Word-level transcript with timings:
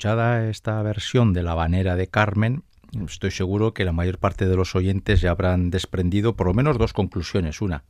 escuchada 0.00 0.48
esta 0.48 0.80
versión 0.80 1.34
de 1.34 1.42
la 1.42 1.52
banera 1.52 1.94
de 1.94 2.06
Carmen, 2.06 2.62
estoy 3.06 3.30
seguro 3.30 3.74
que 3.74 3.84
la 3.84 3.92
mayor 3.92 4.16
parte 4.16 4.48
de 4.48 4.56
los 4.56 4.74
oyentes 4.74 5.20
ya 5.20 5.30
habrán 5.30 5.68
desprendido 5.68 6.36
por 6.36 6.46
lo 6.46 6.54
menos 6.54 6.78
dos 6.78 6.94
conclusiones. 6.94 7.60
Una, 7.60 7.84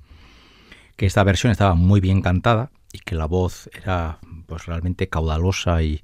que 0.97 1.07
esta 1.07 1.23
versión 1.23 1.53
estaba 1.53 1.77
muy 1.77 2.01
bien 2.01 2.21
cantada 2.21 2.73
y 2.93 2.99
que 2.99 3.15
la 3.15 3.27
voz 3.27 3.71
era 3.81 4.19
pues 4.47 4.67
realmente 4.67 5.09
caudalosa 5.09 5.85
y 5.85 6.03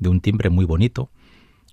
de 0.00 0.08
un 0.08 0.20
timbre 0.20 0.50
muy 0.50 0.64
bonito. 0.64 1.08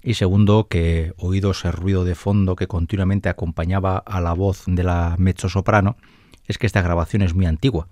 Y 0.04 0.14
segundo, 0.14 0.68
que 0.68 1.14
oído 1.18 1.50
ese 1.50 1.72
ruido 1.72 2.06
de 2.06 2.14
fondo 2.14 2.56
que 2.56 2.68
continuamente 2.68 3.30
acompañaba 3.30 3.98
a 3.98 4.22
la 4.22 4.34
voz 4.34 4.66
de 4.68 4.84
la 4.84 5.16
mezzo-soprano, 5.18 5.98
es 6.46 6.60
que 6.60 6.68
esta 6.68 6.84
grabación 6.84 7.24
es 7.24 7.34
muy 7.34 7.48
antigua 7.48 7.88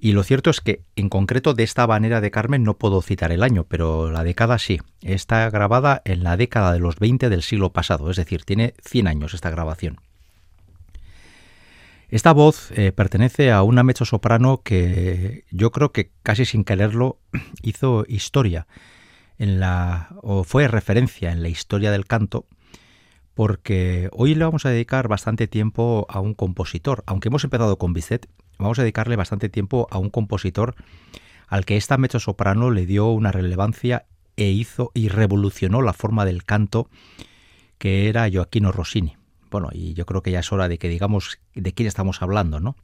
y 0.00 0.12
lo 0.12 0.22
cierto 0.22 0.50
es 0.50 0.60
que, 0.60 0.84
en 0.94 1.08
concreto, 1.08 1.54
de 1.54 1.64
esta 1.64 1.86
manera 1.86 2.20
de 2.20 2.30
Carmen 2.30 2.62
no 2.62 2.78
puedo 2.78 3.02
citar 3.02 3.32
el 3.32 3.42
año, 3.42 3.64
pero 3.64 4.12
la 4.12 4.22
década 4.22 4.58
sí. 4.58 4.78
Está 5.02 5.50
grabada 5.50 6.02
en 6.04 6.22
la 6.22 6.36
década 6.36 6.72
de 6.72 6.78
los 6.78 6.96
20 6.96 7.28
del 7.28 7.42
siglo 7.42 7.72
pasado, 7.72 8.10
es 8.10 8.16
decir, 8.16 8.44
tiene 8.44 8.74
100 8.84 9.08
años 9.08 9.34
esta 9.34 9.50
grabación. 9.50 10.00
Esta 12.10 12.32
voz 12.32 12.70
eh, 12.70 12.92
pertenece 12.92 13.50
a 13.50 13.62
una 13.62 13.82
mezzo 13.82 14.04
soprano 14.04 14.62
que 14.62 15.44
yo 15.50 15.72
creo 15.72 15.92
que 15.92 16.10
casi 16.22 16.44
sin 16.44 16.64
quererlo 16.64 17.18
hizo 17.62 18.04
historia 18.08 18.66
en 19.36 19.60
la 19.60 20.08
o 20.22 20.44
fue 20.44 20.68
referencia 20.68 21.32
en 21.32 21.42
la 21.42 21.48
historia 21.48 21.90
del 21.90 22.06
canto 22.06 22.46
porque 23.34 24.08
hoy 24.10 24.34
le 24.34 24.44
vamos 24.44 24.66
a 24.66 24.70
dedicar 24.70 25.06
bastante 25.06 25.46
tiempo 25.46 26.06
a 26.08 26.18
un 26.18 26.34
compositor, 26.34 27.04
aunque 27.06 27.28
hemos 27.28 27.44
empezado 27.44 27.78
con 27.78 27.92
Bizet 27.92 28.28
vamos 28.58 28.78
a 28.78 28.82
dedicarle 28.82 29.16
bastante 29.16 29.48
tiempo 29.48 29.88
a 29.90 29.98
un 29.98 30.10
compositor 30.10 30.74
al 31.46 31.64
que 31.64 31.76
esta 31.76 31.96
soprano 32.18 32.70
le 32.70 32.86
dio 32.86 33.08
una 33.10 33.32
relevancia 33.32 34.06
e 34.36 34.50
hizo 34.50 34.90
y 34.94 35.08
revolucionó 35.08 35.82
la 35.82 35.92
forma 35.92 36.24
del 36.24 36.44
canto 36.44 36.88
que 37.78 38.08
era 38.08 38.28
Joaquino 38.30 38.72
Rossini. 38.72 39.16
Bueno, 39.50 39.70
y 39.72 39.94
yo 39.94 40.04
creo 40.04 40.22
que 40.22 40.30
ya 40.30 40.40
es 40.40 40.52
hora 40.52 40.68
de 40.68 40.78
que 40.78 40.88
digamos 40.88 41.38
de 41.54 41.72
quién 41.72 41.86
estamos 41.86 42.20
hablando, 42.22 42.60
¿no? 42.60 42.76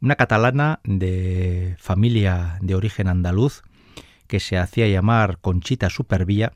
Una 0.00 0.16
catalana 0.16 0.80
de 0.84 1.76
familia 1.78 2.58
de 2.60 2.74
origen 2.74 3.08
andaluz 3.08 3.62
que 4.26 4.40
se 4.40 4.58
hacía 4.58 4.88
llamar 4.88 5.38
Conchita 5.38 5.88
Supervía, 5.90 6.52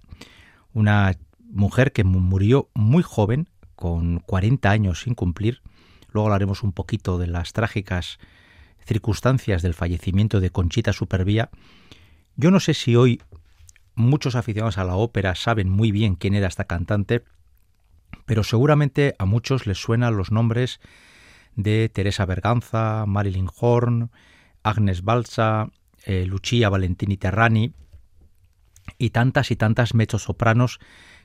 una 0.72 1.16
mujer 1.50 1.92
que 1.92 2.04
murió 2.04 2.68
muy 2.74 3.02
joven, 3.02 3.48
con 3.76 4.18
40 4.20 4.70
años 4.70 5.02
sin 5.02 5.14
cumplir, 5.14 5.62
Luego 6.12 6.26
hablaremos 6.26 6.62
un 6.62 6.72
poquito 6.72 7.18
de 7.18 7.26
las 7.26 7.52
trágicas 7.52 8.18
circunstancias 8.84 9.62
del 9.62 9.74
fallecimiento 9.74 10.40
de 10.40 10.50
Conchita 10.50 10.92
Supervía, 10.92 11.50
yo 12.36 12.50
no 12.50 12.60
sé 12.60 12.74
si 12.74 12.96
hoy 12.96 13.20
muchos 13.94 14.34
aficionados 14.34 14.78
a 14.78 14.84
la 14.84 14.96
ópera 14.96 15.34
saben 15.34 15.68
muy 15.68 15.92
bien 15.92 16.14
quién 16.14 16.34
era 16.34 16.48
esta 16.48 16.64
cantante, 16.64 17.22
pero 18.24 18.44
seguramente 18.44 19.14
a 19.18 19.26
muchos 19.26 19.66
les 19.66 19.78
suenan 19.78 20.16
los 20.16 20.32
nombres 20.32 20.80
de 21.56 21.88
Teresa 21.88 22.24
Berganza, 22.24 23.04
Marilyn 23.06 23.48
Horn, 23.60 24.10
Agnes 24.62 25.02
Balsa, 25.02 25.70
eh, 26.04 26.24
Lucia 26.26 26.68
Valentini 26.68 27.16
Terrani 27.16 27.74
y 28.98 29.10
tantas 29.10 29.50
y 29.50 29.56
tantas 29.56 29.94
mezzosopranos 29.94 30.80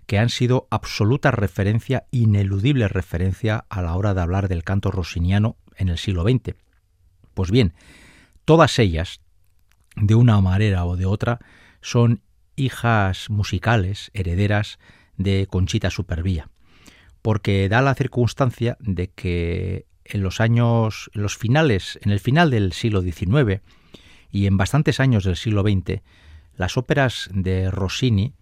que 0.06 0.20
han 0.20 0.30
sido 0.30 0.68
absoluta 0.70 1.32
referencia, 1.32 2.06
ineludible 2.12 2.88
referencia 2.88 3.66
a 3.70 3.82
la 3.82 3.96
hora 3.96 4.14
de 4.14 4.22
hablar 4.22 4.48
del 4.48 4.64
canto 4.64 4.92
rossiniano 4.92 5.58
en 5.78 5.90
el 5.90 5.98
siglo 5.98 6.24
XX. 6.24 6.56
Pues 7.34 7.52
bien, 7.52 7.74
todas 8.46 8.80
ellas, 8.80 9.22
de 9.96 10.16
una 10.16 10.40
manera 10.42 10.86
o 10.86 10.96
de 10.96 11.06
otra, 11.06 11.40
son 11.82 12.22
hijas 12.56 13.30
musicales, 13.30 14.12
herederas 14.14 14.80
de 15.18 15.48
Conchita 15.50 15.90
Supervía, 15.90 16.50
porque 17.22 17.68
da 17.70 17.82
la 17.82 17.96
circunstancia 17.96 18.78
de 18.80 19.10
que 19.10 19.86
en 20.04 20.22
los 20.22 20.40
años, 20.40 21.10
en 21.14 21.24
los 21.24 21.38
finales, 21.38 22.00
en 22.04 22.12
el 22.12 22.20
final 22.20 22.52
del 22.52 22.74
siglo 22.74 23.02
XIX 23.02 23.62
y 24.32 24.46
en 24.46 24.58
bastantes 24.58 25.00
años 25.00 25.24
del 25.24 25.36
siglo 25.36 25.64
XX, 25.64 26.02
las 26.56 26.78
óperas 26.78 27.30
de 27.34 27.72
Rossini, 27.72 28.34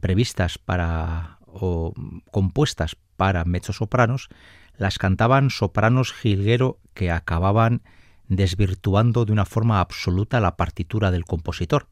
previstas 0.00 0.58
para 0.58 1.38
o 1.46 1.94
compuestas 2.30 2.96
para 3.16 3.44
mezzosopranos, 3.44 4.28
las 4.76 4.98
cantaban 4.98 5.50
sopranos 5.50 6.12
jilguero 6.12 6.78
que 6.92 7.10
acababan 7.10 7.82
desvirtuando 8.28 9.24
de 9.24 9.32
una 9.32 9.44
forma 9.44 9.80
absoluta 9.80 10.40
la 10.40 10.56
partitura 10.56 11.10
del 11.10 11.24
compositor. 11.24 11.88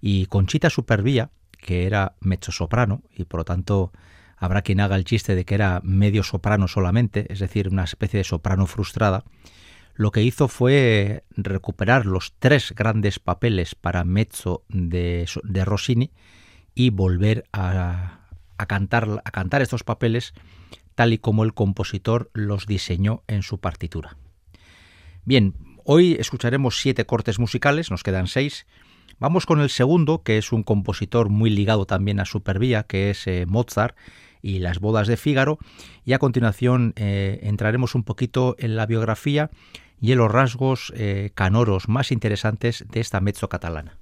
Y 0.00 0.26
Conchita 0.26 0.70
Supervía, 0.70 1.30
que 1.58 1.86
era 1.86 2.14
mezzosoprano 2.20 3.02
y 3.14 3.24
por 3.24 3.40
lo 3.40 3.44
tanto 3.44 3.92
habrá 4.36 4.62
quien 4.62 4.80
haga 4.80 4.96
el 4.96 5.04
chiste 5.04 5.34
de 5.34 5.44
que 5.44 5.54
era 5.54 5.80
medio 5.82 6.22
soprano 6.22 6.68
solamente, 6.68 7.26
es 7.32 7.40
decir, 7.40 7.68
una 7.68 7.84
especie 7.84 8.18
de 8.18 8.24
soprano 8.24 8.66
frustrada, 8.66 9.24
lo 9.94 10.12
que 10.12 10.22
hizo 10.22 10.46
fue 10.46 11.24
recuperar 11.36 12.06
los 12.06 12.32
tres 12.38 12.72
grandes 12.72 13.18
papeles 13.18 13.74
para 13.74 14.04
mezzo 14.04 14.62
de, 14.68 15.26
Rossini 15.64 16.12
y 16.78 16.90
volver 16.90 17.44
a, 17.52 18.20
cantar, 18.68 19.20
a 19.24 19.30
cantar 19.32 19.62
estos 19.62 19.82
papeles 19.82 20.32
tal 20.94 21.12
y 21.12 21.18
como 21.18 21.42
el 21.42 21.52
compositor 21.52 22.30
los 22.34 22.66
diseñó 22.66 23.24
en 23.26 23.42
su 23.42 23.58
partitura. 23.58 24.16
Bien, 25.24 25.54
hoy 25.84 26.16
escucharemos 26.20 26.80
siete 26.80 27.04
cortes 27.04 27.40
musicales, 27.40 27.90
nos 27.90 28.04
quedan 28.04 28.28
seis. 28.28 28.64
Vamos 29.18 29.44
con 29.44 29.60
el 29.60 29.70
segundo, 29.70 30.22
que 30.22 30.38
es 30.38 30.52
un 30.52 30.62
compositor 30.62 31.30
muy 31.30 31.50
ligado 31.50 31.84
también 31.84 32.20
a 32.20 32.24
Supervía, 32.24 32.84
que 32.84 33.10
es 33.10 33.26
eh, 33.26 33.44
Mozart, 33.44 33.96
y 34.40 34.60
las 34.60 34.78
bodas 34.78 35.08
de 35.08 35.16
Fígaro. 35.16 35.58
Y 36.04 36.12
a 36.12 36.20
continuación 36.20 36.92
eh, 36.94 37.40
entraremos 37.42 37.96
un 37.96 38.04
poquito 38.04 38.54
en 38.56 38.76
la 38.76 38.86
biografía 38.86 39.50
y 40.00 40.12
en 40.12 40.18
los 40.18 40.30
rasgos 40.30 40.92
eh, 40.94 41.32
canoros 41.34 41.88
más 41.88 42.12
interesantes 42.12 42.84
de 42.88 43.00
esta 43.00 43.20
mezzo 43.20 43.48
catalana. 43.48 43.97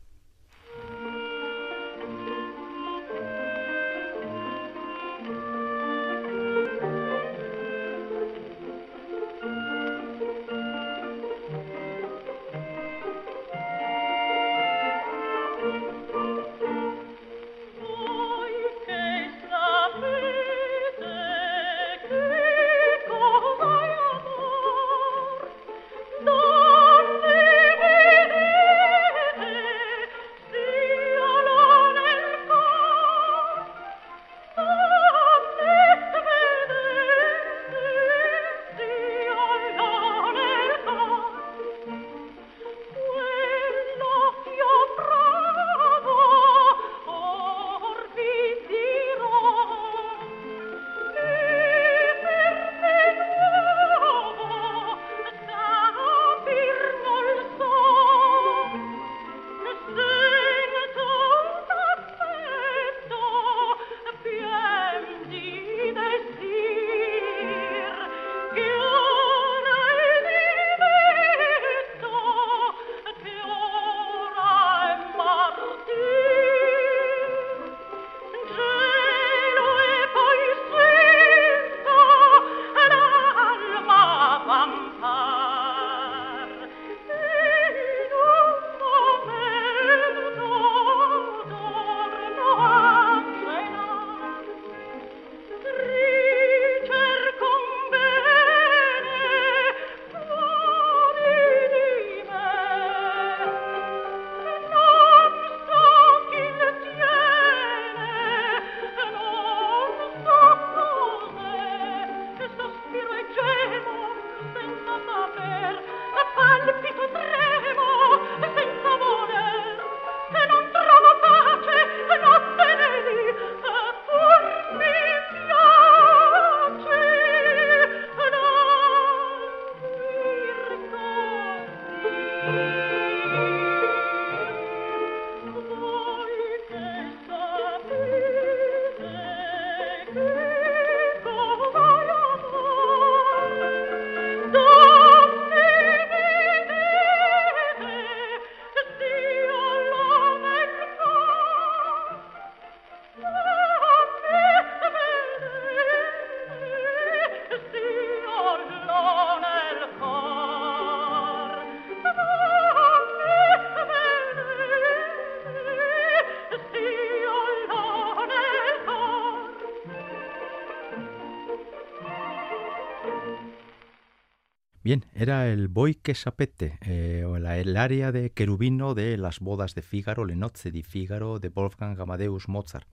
Bien, 174.86 175.04
era 175.16 175.48
el 175.48 175.66
Boy 175.66 175.96
que 175.96 176.14
sapete, 176.14 176.78
eh, 176.82 177.24
o 177.26 177.34
el 177.34 177.76
área 177.76 178.12
de 178.12 178.30
querubino 178.30 178.94
de 178.94 179.16
las 179.16 179.40
bodas 179.40 179.74
de 179.74 179.82
Fígaro, 179.82 180.24
Le 180.24 180.36
Nozze 180.36 180.70
di 180.70 180.84
Fígaro, 180.84 181.40
de 181.40 181.48
Wolfgang 181.48 182.00
Amadeus 182.00 182.48
Mozart. 182.48 182.86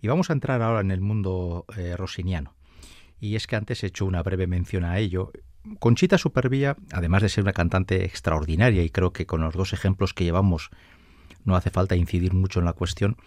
Y 0.00 0.08
vamos 0.08 0.30
a 0.30 0.32
entrar 0.32 0.62
ahora 0.62 0.80
en 0.80 0.90
el 0.90 1.02
mundo 1.02 1.66
eh, 1.76 1.98
rossiniano. 1.98 2.54
Y 3.20 3.36
es 3.36 3.46
que 3.46 3.56
antes 3.56 3.84
he 3.84 3.88
hecho 3.88 4.06
una 4.06 4.22
breve 4.22 4.46
mención 4.46 4.84
a 4.84 4.96
ello, 4.96 5.32
Conchita 5.80 6.16
Supervilla, 6.16 6.78
además 6.92 7.20
de 7.20 7.28
ser 7.28 7.44
una 7.44 7.52
cantante 7.52 8.06
extraordinaria, 8.06 8.82
y 8.82 8.88
creo 8.88 9.12
que 9.12 9.26
con 9.26 9.42
los 9.42 9.52
dos 9.52 9.74
ejemplos 9.74 10.14
que 10.14 10.24
llevamos 10.24 10.70
no 11.44 11.56
hace 11.56 11.68
falta 11.68 11.94
incidir 11.94 12.32
mucho 12.32 12.60
en 12.60 12.64
la 12.64 12.72
cuestión, 12.72 13.18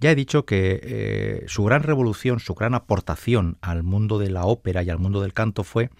ya 0.00 0.10
he 0.10 0.16
dicho 0.16 0.46
que 0.46 0.80
eh, 0.82 1.44
su 1.46 1.62
gran 1.62 1.84
revolución, 1.84 2.40
su 2.40 2.54
gran 2.54 2.74
aportación 2.74 3.56
al 3.60 3.84
mundo 3.84 4.18
de 4.18 4.30
la 4.30 4.46
ópera 4.46 4.82
y 4.82 4.90
al 4.90 4.98
mundo 4.98 5.20
del 5.20 5.32
canto 5.32 5.62
fue 5.62 5.90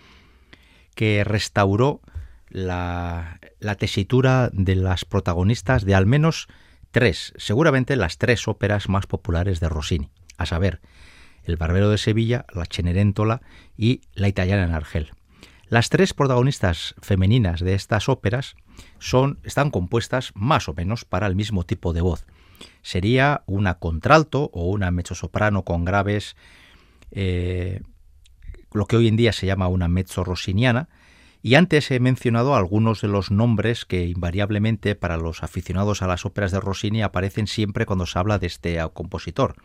que 0.95 1.25
restauró 1.25 2.01
la, 2.49 3.39
tesitura 3.79 4.51
de 4.53 4.77
las 4.77 5.05
protagonistas 5.05 5.85
de 5.85 5.95
al 5.95 6.07
menos 6.07 6.49
tres, 6.91 7.33
seguramente 7.37 7.97
las 7.97 8.19
tres 8.19 8.49
óperas 8.49 8.89
más 8.89 9.07
populares 9.07 9.61
de 9.61 9.69
Rossini, 9.69 10.11
a 10.37 10.47
saber, 10.47 10.81
El 11.45 11.57
Barbero 11.57 11.91
de 11.91 11.99
Sevilla, 11.99 12.47
La 12.53 12.67
Cenerentola 12.67 13.41
y 13.77 14.03
La 14.15 14.29
Italiana 14.29 14.65
en 14.65 14.75
Argel. 14.75 15.11
Las 15.69 15.89
tres 15.89 16.15
protagonistas 16.15 16.97
femeninas 17.01 17.61
de 17.61 17.75
estas 17.75 18.09
óperas 18.09 18.57
son, 18.99 19.39
están 19.45 19.71
compuestas 19.71 20.33
más 20.35 20.69
o 20.69 20.75
menos 20.75 21.05
para 21.05 21.29
el 21.29 21.37
mismo 21.37 21.65
tipo 21.65 21.93
de 21.93 22.01
voz 22.01 22.27
sería 22.83 23.43
una 23.47 23.79
contralto 23.79 24.51
o 24.53 24.71
una 24.71 24.91
mezzosoprano 24.91 25.65
con 25.65 25.85
graves, 25.85 26.37
eh, 27.11 27.83
lo 28.73 28.87
que 28.87 28.97
hoy 28.97 29.09
en 29.09 29.17
día 29.17 29.33
se 29.33 29.47
llama 29.47 29.69
una 29.69 29.89
mezzo 29.89 30.25
rossiniana, 30.25 30.89
y 31.43 31.55
antes 31.55 31.91
he 31.91 32.01
mencionado 32.01 32.55
algunos 32.55 33.01
de 33.01 33.09
los 33.09 33.31
nombres 33.31 33.87
que 33.87 34.05
invariablemente 34.05 34.95
para 34.95 35.17
los 35.17 35.43
aficionados 35.43 36.03
a 36.03 36.07
las 36.07 36.27
óperas 36.27 36.53
de 36.53 36.61
Rossini 36.61 37.03
aparecen 37.03 37.47
siempre 37.47 37.87
cuando 37.87 38.05
se 38.05 38.19
habla 38.19 38.39
de 38.39 38.47
este 38.47 38.79
compositor. 38.93 39.57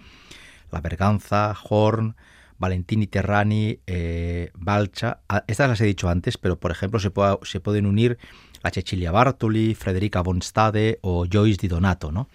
La 0.71 0.79
Berganza, 0.79 1.53
Horn, 1.67 2.15
Valentini 2.57 3.07
Terrani, 3.07 3.79
eh, 3.87 4.51
Balcha. 4.53 5.19
Ah, 5.27 5.43
estas 5.47 5.69
las 5.69 5.81
he 5.81 5.85
dicho 5.85 6.07
antes, 6.07 6.37
pero 6.37 6.57
por 6.59 6.71
ejemplo 6.71 6.99
se, 6.99 7.11
pueden 7.11 7.85
unir 7.85 8.17
a 8.63 8.69
Cecilia 8.69 9.11
Bartoli, 9.11 9.75
Frederica 9.75 10.21
von 10.21 10.41
Stade 10.41 10.99
o 11.01 11.25
Joyce 11.29 11.59
Di 11.61 11.67
Donato, 11.67 12.11
¿no? 12.11 12.29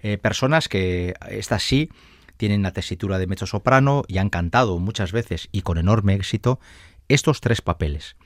Eh, 0.00 0.18
personas 0.18 0.68
que, 0.68 1.14
estas 1.28 1.64
sí, 1.64 1.90
tienen 2.36 2.62
la 2.62 2.72
tesitura 2.72 3.18
de 3.18 3.26
mezzo 3.26 3.46
soprano 3.46 4.02
y 4.08 4.18
han 4.18 4.30
cantado 4.30 4.78
muchas 4.78 5.12
veces 5.12 5.48
y 5.52 5.62
con 5.62 5.78
enorme 5.78 6.14
éxito 6.14 6.60
estos 7.08 7.40
tres 7.40 7.60
papeles. 7.60 8.16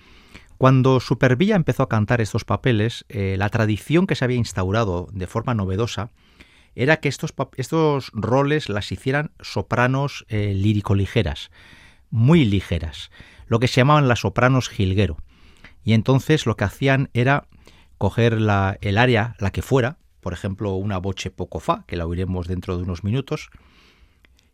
Cuando 0.59 1.01
Supervilla 1.01 1.57
empezó 1.57 1.83
a 1.83 1.89
cantar 1.89 2.21
estos 2.21 2.45
papeles, 2.45 3.07
eh, 3.09 3.37
la 3.39 3.49
tradición 3.49 4.07
que 4.07 4.15
se 4.15 4.25
había 4.25 4.37
instaurado 4.37 5.09
de 5.13 5.27
forma 5.27 5.55
novedosa 5.55 6.11
era 6.75 6.99
que 6.99 7.09
estos, 7.09 7.33
estos 7.57 8.11
roles 8.13 8.69
las 8.69 8.93
hicieran 8.93 9.33
sopranos 9.41 10.27
eh, 10.29 10.53
lírico-ligeras, 10.55 11.51
muy 12.11 12.45
ligeras, 12.45 13.11
lo 13.47 13.59
que 13.59 13.69
se 13.69 13.77
llamaban 13.81 14.09
las 14.09 14.21
sopranos 14.21 14.69
jilguero. 14.69 15.17
Y 15.83 15.95
entonces 15.95 16.45
lo 16.45 16.57
que 16.57 16.65
hacían 16.65 17.09
era 17.15 17.49
coger 17.97 18.41
la, 18.41 18.77
el 18.83 18.99
área, 18.99 19.37
la 19.39 19.51
que 19.51 19.63
fuera, 19.63 19.99
por 20.21 20.33
ejemplo, 20.33 20.75
una 20.75 20.99
boche 20.99 21.31
poco 21.31 21.61
fa, 21.61 21.85
que 21.87 21.97
la 21.97 22.07
oiremos 22.07 22.47
dentro 22.47 22.77
de 22.77 22.83
unos 22.83 23.03
minutos, 23.03 23.51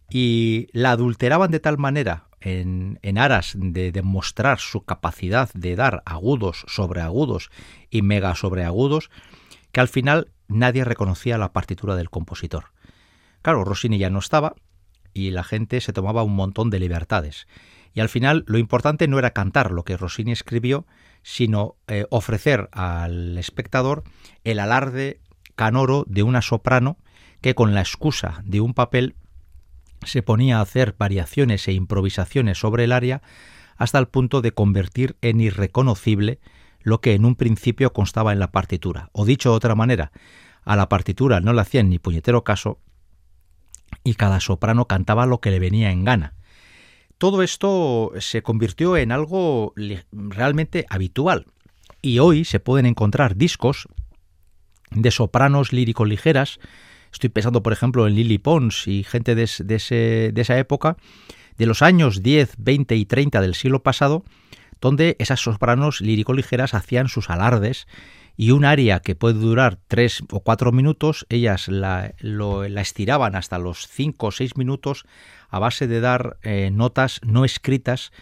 y 0.09 0.69
la 0.73 0.93
adulteraban 0.93 1.51
de 1.51 1.61
tal 1.61 1.79
manera 1.79 2.29
en, 2.41 3.19
aras 3.19 3.55
de 3.57 3.93
demostrar 3.93 4.59
su 4.59 4.85
capacidad 4.85 5.51
de 5.55 5.75
dar 5.75 6.03
agudos 6.07 6.65
sobre 6.69 7.01
agudos 7.01 7.51
y 7.91 8.03
mega 8.03 8.35
sobre 8.35 8.65
agudos, 8.65 9.11
que 9.73 9.81
al 9.81 9.89
final 9.89 10.31
nadie 10.49 10.85
reconocía 10.85 11.39
la 11.39 11.53
partitura 11.53 11.97
del 11.97 12.11
compositor. 12.11 12.73
Claro, 13.43 13.65
Rossini 13.65 13.99
ya 13.99 14.11
no 14.11 14.21
estaba 14.21 14.55
y 15.13 15.31
la 15.31 15.45
gente 15.45 15.81
se 15.81 15.93
tomaba 15.93 16.23
un 16.23 16.37
montón 16.37 16.71
de 16.71 16.79
libertades. 16.79 17.47
Y 17.95 18.01
al 18.01 18.09
final 18.09 18.45
lo 18.47 18.59
importante 18.59 19.09
no 19.09 19.19
era 19.19 19.31
cantar 19.31 19.71
lo 19.73 19.85
que 19.85 19.97
Rossini 19.97 20.33
escribió, 20.33 20.87
sino 21.23 21.77
eh, 21.89 22.05
ofrecer 22.11 22.69
al 22.73 23.39
espectador 23.39 24.05
el 24.45 24.61
alarde 24.61 25.21
canoro 25.55 26.05
de 26.07 26.23
una 26.23 26.43
soprano 26.43 26.99
que 27.41 27.55
con 27.55 27.75
la 27.75 27.81
excusa 27.81 28.43
de 28.45 28.61
un 28.61 28.75
papel 28.75 29.17
se 30.05 30.23
ponía 30.23 30.59
a 30.59 30.62
hacer 30.62 30.95
variaciones 30.99 31.67
e 31.69 31.73
improvisaciones 31.73 32.59
sobre 32.59 32.85
el 32.85 32.93
aria 32.93 33.23
hasta 33.76 33.99
el 33.99 34.09
punto 34.09 34.43
de 34.43 34.53
convertir 34.53 35.17
en 35.21 35.41
irreconocible 35.41 36.41
lo 36.81 37.00
que 37.00 37.15
en 37.15 37.25
un 37.25 37.35
principio 37.35 37.93
constaba 37.93 38.33
en 38.33 38.38
la 38.38 38.53
partitura. 38.53 39.11
O 39.12 39.25
dicho 39.25 39.50
de 39.50 39.57
otra 39.57 39.75
manera, 39.75 40.12
a 40.65 40.76
la 40.76 40.88
partitura 40.88 41.41
no 41.41 41.53
le 41.53 41.61
hacían 41.61 41.88
ni 41.88 41.99
puñetero 41.99 42.45
caso 42.45 42.81
y 44.05 44.15
cada 44.15 44.41
soprano 44.41 44.87
cantaba 44.87 45.26
lo 45.26 45.41
que 45.41 45.50
le 45.50 45.59
venía 45.59 45.91
en 45.91 46.05
gana. 46.05 46.35
Todo 47.19 47.43
esto 47.43 48.12
se 48.19 48.43
convirtió 48.43 48.97
en 48.97 49.11
algo 49.11 49.73
realmente 50.12 50.87
habitual 50.88 51.47
y 52.03 52.19
hoy 52.19 52.45
se 52.45 52.61
pueden 52.61 52.87
encontrar 52.87 53.37
discos 53.37 53.88
de 54.91 55.11
sopranos 55.11 55.73
lírico-ligeras. 55.73 56.61
Estoy 57.13 57.31
pensando, 57.31 57.63
por 57.63 57.73
ejemplo, 57.73 58.07
en 58.07 58.15
Lily 58.15 58.39
Pons 58.39 58.89
y 58.89 59.05
gente 59.05 59.35
de, 59.35 59.45
esa 60.37 60.59
época, 60.59 60.97
de 61.59 61.67
los 61.67 61.83
años 61.83 62.23
10, 62.23 62.55
20 62.59 62.97
y 62.97 63.05
30 63.07 63.41
del 63.41 63.55
siglo 63.55 63.83
pasado, 63.83 64.25
donde 64.81 65.17
esas 65.19 65.41
sopranos 65.41 66.01
lírico-ligeras 66.01 66.75
hacían 66.75 67.09
sus 67.09 67.31
alardes 67.31 67.87
y 68.37 68.51
un 68.51 68.67
aria 68.67 69.01
que 69.01 69.15
puede 69.15 69.35
durar 69.35 69.79
tres 69.89 70.23
o 70.31 70.41
cuatro 70.41 70.71
minutos, 70.71 71.25
ellas 71.31 71.69
la, 71.69 72.13
la 72.21 72.81
estiraban 72.83 73.35
hasta 73.35 73.59
los 73.59 73.89
cinco 73.89 74.27
o 74.27 74.31
seis 74.31 74.57
minutos 74.59 75.07
a 75.49 75.59
base 75.59 75.87
de 75.87 76.01
dar 76.01 76.37
eh, 76.43 76.71
notas 76.71 77.21
no 77.25 77.47
escritas, 77.47 78.13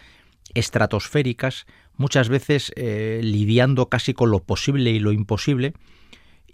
estratosféricas, 0.53 1.65
muchas 1.97 2.29
veces 2.29 2.71
eh, 2.75 3.19
lidiando 3.23 3.89
casi 3.89 4.13
con 4.13 4.31
lo 4.31 4.43
posible 4.43 4.91
y 4.91 4.99
lo 4.99 5.11
imposible, 5.11 5.73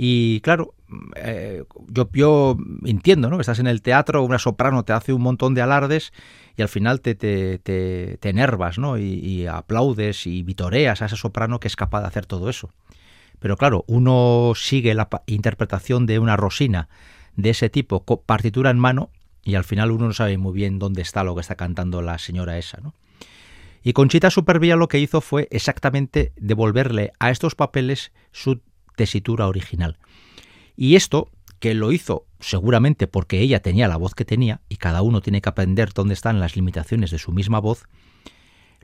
y 0.03 0.41
claro, 0.41 0.73
eh, 1.15 1.63
yo, 1.89 2.09
yo, 2.11 2.57
entiendo, 2.85 3.29
¿no? 3.29 3.39
Estás 3.39 3.59
en 3.59 3.67
el 3.67 3.83
teatro, 3.83 4.23
una 4.23 4.39
soprano 4.39 4.83
te 4.83 4.93
hace 4.93 5.13
un 5.13 5.21
montón 5.21 5.53
de 5.53 5.61
alardes 5.61 6.11
y 6.57 6.63
al 6.63 6.69
final 6.69 7.01
te, 7.01 7.13
te, 7.13 7.59
te, 7.59 8.17
enervas, 8.27 8.79
¿no? 8.79 8.97
Y, 8.97 9.45
aplaudes 9.45 10.25
y 10.25 10.41
vitoreas 10.41 11.03
a 11.03 11.05
esa 11.05 11.15
soprano 11.15 11.59
que 11.59 11.67
es 11.67 11.75
capaz 11.75 12.01
de 12.01 12.07
hacer 12.07 12.25
todo 12.25 12.49
eso. 12.49 12.71
Pero 13.37 13.57
claro, 13.57 13.85
uno 13.85 14.53
sigue 14.55 14.95
la 14.95 15.07
interpretación 15.27 16.07
de 16.07 16.17
una 16.17 16.35
rosina 16.35 16.89
de 17.35 17.51
ese 17.51 17.69
tipo, 17.69 18.03
partitura 18.03 18.71
en 18.71 18.79
mano, 18.79 19.11
y 19.43 19.53
al 19.53 19.65
final 19.65 19.91
uno 19.91 20.07
no 20.07 20.13
sabe 20.13 20.39
muy 20.39 20.53
bien 20.53 20.79
dónde 20.79 21.03
está 21.03 21.23
lo 21.23 21.35
que 21.35 21.41
está 21.41 21.53
cantando 21.53 22.01
la 22.01 22.17
señora 22.17 22.57
esa, 22.57 22.79
¿no? 22.81 22.95
Y 23.83 23.93
Conchita 23.93 24.31
Supervía 24.31 24.75
lo 24.75 24.87
que 24.87 24.97
hizo 24.97 25.21
fue 25.21 25.47
exactamente 25.51 26.33
devolverle 26.37 27.13
a 27.19 27.29
estos 27.29 27.53
papeles 27.53 28.11
su 28.31 28.61
tesitura 29.01 29.47
original. 29.47 29.97
Y 30.75 30.95
esto, 30.95 31.31
que 31.59 31.73
lo 31.73 31.91
hizo 31.91 32.27
seguramente 32.39 33.07
porque 33.07 33.39
ella 33.39 33.59
tenía 33.59 33.87
la 33.87 33.97
voz 33.97 34.13
que 34.13 34.25
tenía, 34.25 34.61
y 34.69 34.75
cada 34.75 35.01
uno 35.01 35.21
tiene 35.21 35.41
que 35.41 35.49
aprender 35.49 35.91
dónde 35.91 36.13
están 36.13 36.39
las 36.39 36.55
limitaciones 36.55 37.09
de 37.09 37.17
su 37.17 37.31
misma 37.31 37.59
voz, 37.59 37.87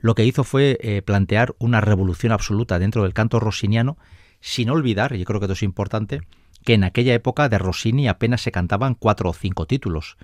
lo 0.00 0.16
que 0.16 0.24
hizo 0.24 0.42
fue 0.42 0.76
eh, 0.80 1.02
plantear 1.02 1.54
una 1.60 1.80
revolución 1.80 2.32
absoluta 2.32 2.80
dentro 2.80 3.04
del 3.04 3.14
canto 3.14 3.38
rossiniano, 3.38 3.96
sin 4.40 4.70
olvidar, 4.70 5.14
y 5.14 5.24
creo 5.24 5.38
que 5.38 5.46
esto 5.46 5.52
es 5.52 5.62
importante, 5.62 6.22
que 6.64 6.74
en 6.74 6.82
aquella 6.82 7.14
época 7.14 7.48
de 7.48 7.58
Rossini 7.58 8.08
apenas 8.08 8.40
se 8.40 8.50
cantaban 8.50 8.94
cuatro 8.94 9.30
o 9.30 9.32
cinco 9.32 9.66
títulos. 9.66 10.16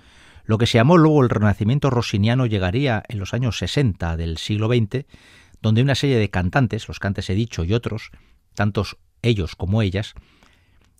Lo 0.43 0.57
que 0.57 0.67
se 0.67 0.77
llamó 0.77 0.97
luego 0.97 1.23
el 1.23 1.29
Renacimiento 1.29 1.89
rossiniano 1.89 2.45
llegaría 2.45 3.01
en 3.07 3.19
los 3.19 3.33
años 3.33 3.57
60 3.59 4.17
del 4.17 4.37
siglo 4.37 4.67
XX, 4.67 5.05
donde 5.61 5.81
una 5.81 5.95
serie 5.95 6.17
de 6.17 6.29
cantantes, 6.29 6.89
los 6.89 6.99
cantes 6.99 7.29
he 7.29 7.33
dicho 7.33 7.63
y 7.63 7.73
otros, 7.73 8.11
tantos 8.55 8.97
ellos 9.25 9.55
como 9.55 9.81
ellas, 9.81 10.13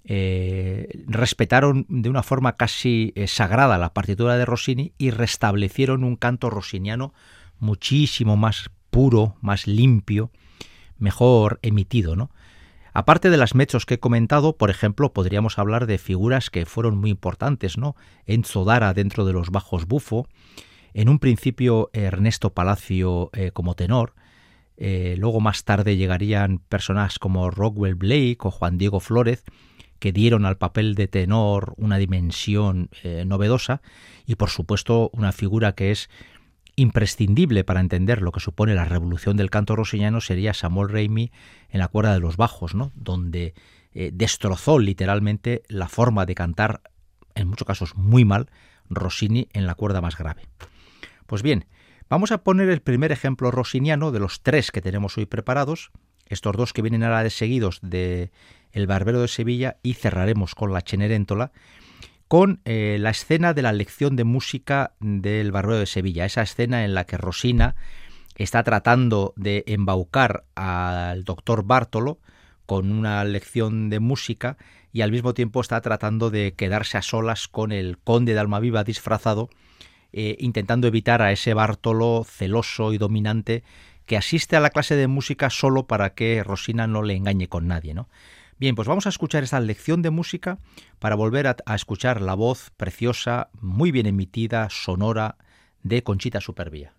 eh, 0.03 1.03
respetaron 1.08 1.86
de 1.89 2.10
una 2.10 2.22
forma 2.22 2.58
casi 2.58 3.12
eh, 3.15 3.27
sagrada 3.27 3.77
la 3.77 3.94
partitura 3.94 4.38
de 4.38 4.46
Rossini 4.46 4.94
y 4.98 5.10
restablecieron 5.10 6.03
un 6.03 6.15
canto 6.15 6.50
rossiniano 6.50 7.13
muchísimo 7.58 8.38
más 8.38 8.70
puro, 8.91 9.36
más 9.41 9.65
limpio, 9.65 10.32
mejor 10.98 11.60
emitido, 11.63 12.15
¿no? 12.15 12.29
Aparte 12.94 13.29
de 13.29 13.36
las 13.36 13.55
mechos 13.55 13.86
que 13.86 13.96
he 13.96 14.00
comentado, 14.00 14.55
por 14.55 14.70
ejemplo, 14.70 15.12
podríamos 15.12 15.60
hablar 15.60 15.86
de 15.86 15.98
figuras 15.98 16.50
que 16.50 16.65
fueron 16.65 16.98
muy 16.98 17.10
importantes, 17.10 17.77
¿no? 17.77 17.96
Enzo 18.25 18.63
Dara 18.63 18.94
dentro 18.94 19.25
de 19.25 19.34
los 19.34 19.50
bajos 19.50 19.86
bufo, 19.86 20.29
en 20.94 21.10
un 21.10 21.20
principio 21.20 21.89
Ernesto 21.91 22.53
Palacio 22.53 23.32
eh, 23.34 23.51
como 23.51 23.74
tenor, 23.74 24.13
eh, 24.77 25.15
luego 25.17 25.39
más 25.39 25.63
tarde 25.63 25.98
llegarían 25.98 26.60
personajes 26.60 27.20
como 27.20 27.50
Rockwell 27.50 27.96
Blake 27.96 28.38
o 28.41 28.51
Juan 28.51 28.77
Diego 28.77 29.00
Flórez, 29.00 29.44
que 30.00 30.12
dieron 30.12 30.46
al 30.46 30.58
papel 30.58 30.96
de 30.96 31.08
tenor 31.08 31.74
una 31.77 31.98
dimensión 31.98 32.89
eh, 33.03 33.24
novedosa 33.25 33.82
y 34.25 34.36
por 34.36 34.50
supuesto 34.50 35.10
una 35.13 35.32
figura 35.32 35.74
que 35.74 35.91
es 35.91 36.10
imprescindible 36.75 37.63
para 37.63 37.79
entender 37.79 38.22
lo 38.22 38.32
que 38.32 38.41
supone 38.41 38.75
la 38.75 38.86
revolución 38.86 39.38
del 39.38 39.50
canto 39.50 39.75
rosellano 39.75 40.20
sería 40.20 40.53
Samuel 40.53 40.89
Raimi 40.89 41.32
en 41.70 41.79
la 41.79 41.88
cuerda 41.88 42.13
de 42.13 42.20
los 42.20 42.36
bajos, 42.36 42.75
¿no? 42.75 42.91
donde 42.96 43.53
eh, 43.94 44.12
destrozó 44.13 44.77
literalmente 44.77 45.63
la 45.70 45.88
forma 45.88 46.25
de 46.25 46.36
cantar, 46.36 46.82
en 47.34 47.48
muchos 47.48 47.65
casos 47.65 47.96
muy 47.96 48.25
mal, 48.25 48.50
Rossini 48.89 49.48
en 49.53 49.65
la 49.65 49.75
cuerda 49.75 50.01
más 50.01 50.17
grave. 50.17 50.44
Pues 51.25 51.41
bien, 51.41 51.65
Vamos 52.07 52.31
a 52.31 52.43
poner 52.43 52.69
el 52.69 52.81
primer 52.81 53.12
ejemplo 53.12 53.50
rosiniano 53.50 54.12
de 54.12 54.19
los 54.19 54.41
tres 54.41 54.71
que 54.71 54.81
tenemos 54.81 55.17
hoy 55.17 55.25
preparados, 55.25 55.91
estos 56.27 56.55
dos 56.55 56.71
que 56.71 56.83
vienen 56.83 57.03
ahora 57.03 57.24
de 57.24 57.31
seguidos 57.31 57.79
de 57.81 58.31
El 58.71 58.85
Barbero 58.85 59.21
de 59.21 59.27
Sevilla 59.27 59.77
y 59.81 59.95
cerraremos 59.95 60.53
con 60.53 60.71
la 60.71 60.81
Cenerentola 60.81 61.51
con 62.27 62.62
eh, 62.65 62.97
la 63.00 63.12
escena 63.12 63.53
de 63.53 63.62
la 63.63 63.71
lección 63.71 64.15
de 64.15 64.24
música 64.24 64.93
del 65.00 65.51
Barbero 65.51 65.79
de 65.79 65.85
Sevilla, 65.88 66.25
esa 66.25 66.43
escena 66.43 66.85
en 66.85 66.93
la 66.93 67.05
que 67.05 67.17
Rosina 67.17 67.75
está 68.35 68.63
tratando 68.63 69.33
de 69.35 69.63
embaucar 69.67 70.43
al 70.55 71.24
doctor 71.24 71.63
Bartolo 71.63 72.19
con 72.65 72.91
una 72.91 73.24
lección 73.24 73.89
de 73.89 74.00
música 74.00 74.57
y 74.91 75.01
al 75.01 75.12
mismo 75.12 75.33
tiempo 75.33 75.62
está 75.62 75.81
tratando 75.81 76.29
de 76.29 76.53
quedarse 76.53 76.97
a 76.97 77.01
solas 77.01 77.47
con 77.47 77.71
el 77.71 77.97
conde 77.97 78.33
de 78.33 78.39
Almaviva 78.39 78.83
disfrazado, 78.83 79.50
eh, 80.17 80.38
intentando 80.39 80.88
evitar 80.88 81.22
a 81.22 81.34
ese 81.34 81.53
Bartolo 81.53 82.24
celoso 82.24 82.93
y 82.93 82.98
dominante 82.98 83.63
que 84.05 84.15
asiste 84.15 84.55
a 84.55 84.62
la 84.62 84.69
clase 84.69 84.95
de 84.95 85.07
música 85.07 85.50
solo 85.50 85.88
para 85.88 86.13
que 86.13 86.41
Rosina 86.41 86.88
no 86.88 87.03
le 87.03 87.15
engañe 87.15 87.50
con 87.50 87.67
nadie, 87.67 87.93
¿no? 87.93 88.07
Bien, 88.57 88.75
pues 88.75 88.88
vamos 88.88 89.05
a 89.07 89.10
escuchar 89.10 89.43
esta 89.43 89.60
lección 89.60 90.01
de 90.01 90.12
música 90.12 90.60
para 91.00 91.15
volver 91.15 91.48
a, 91.48 91.57
a 91.65 91.75
escuchar 91.75 92.22
la 92.22 92.34
voz 92.34 92.72
preciosa, 92.77 93.50
muy 93.60 93.91
bien 93.91 94.05
emitida, 94.05 94.69
sonora 94.69 95.36
de 95.84 96.01
Conchita 96.01 96.39
Supervía. 96.39 96.93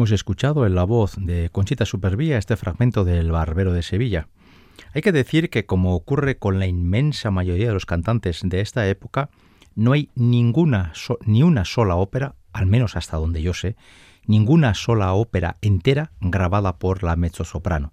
Hemos 0.00 0.12
escuchado 0.12 0.64
en 0.64 0.74
la 0.74 0.84
voz 0.84 1.16
de 1.18 1.50
Conchita 1.50 1.84
Supervía 1.84 2.38
este 2.38 2.56
fragmento 2.56 3.04
del 3.04 3.32
Barbero 3.32 3.74
de 3.74 3.82
Sevilla. 3.82 4.28
Hay 4.94 5.02
que 5.02 5.12
decir 5.12 5.50
que, 5.50 5.66
como 5.66 5.94
ocurre 5.94 6.38
con 6.38 6.58
la 6.58 6.66
inmensa 6.66 7.30
mayoría 7.30 7.66
de 7.66 7.74
los 7.74 7.84
cantantes 7.84 8.40
de 8.42 8.62
esta 8.62 8.88
época, 8.88 9.28
no 9.74 9.92
hay 9.92 10.08
ninguna 10.14 10.94
ni 11.26 11.42
una 11.42 11.66
sola 11.66 11.96
ópera, 11.96 12.34
al 12.54 12.64
menos 12.64 12.96
hasta 12.96 13.18
donde 13.18 13.42
yo 13.42 13.52
sé, 13.52 13.76
ninguna 14.24 14.72
sola 14.72 15.12
ópera 15.12 15.58
entera 15.60 16.12
grabada 16.22 16.78
por 16.78 17.02
la 17.02 17.14
mezzosoprano. 17.16 17.92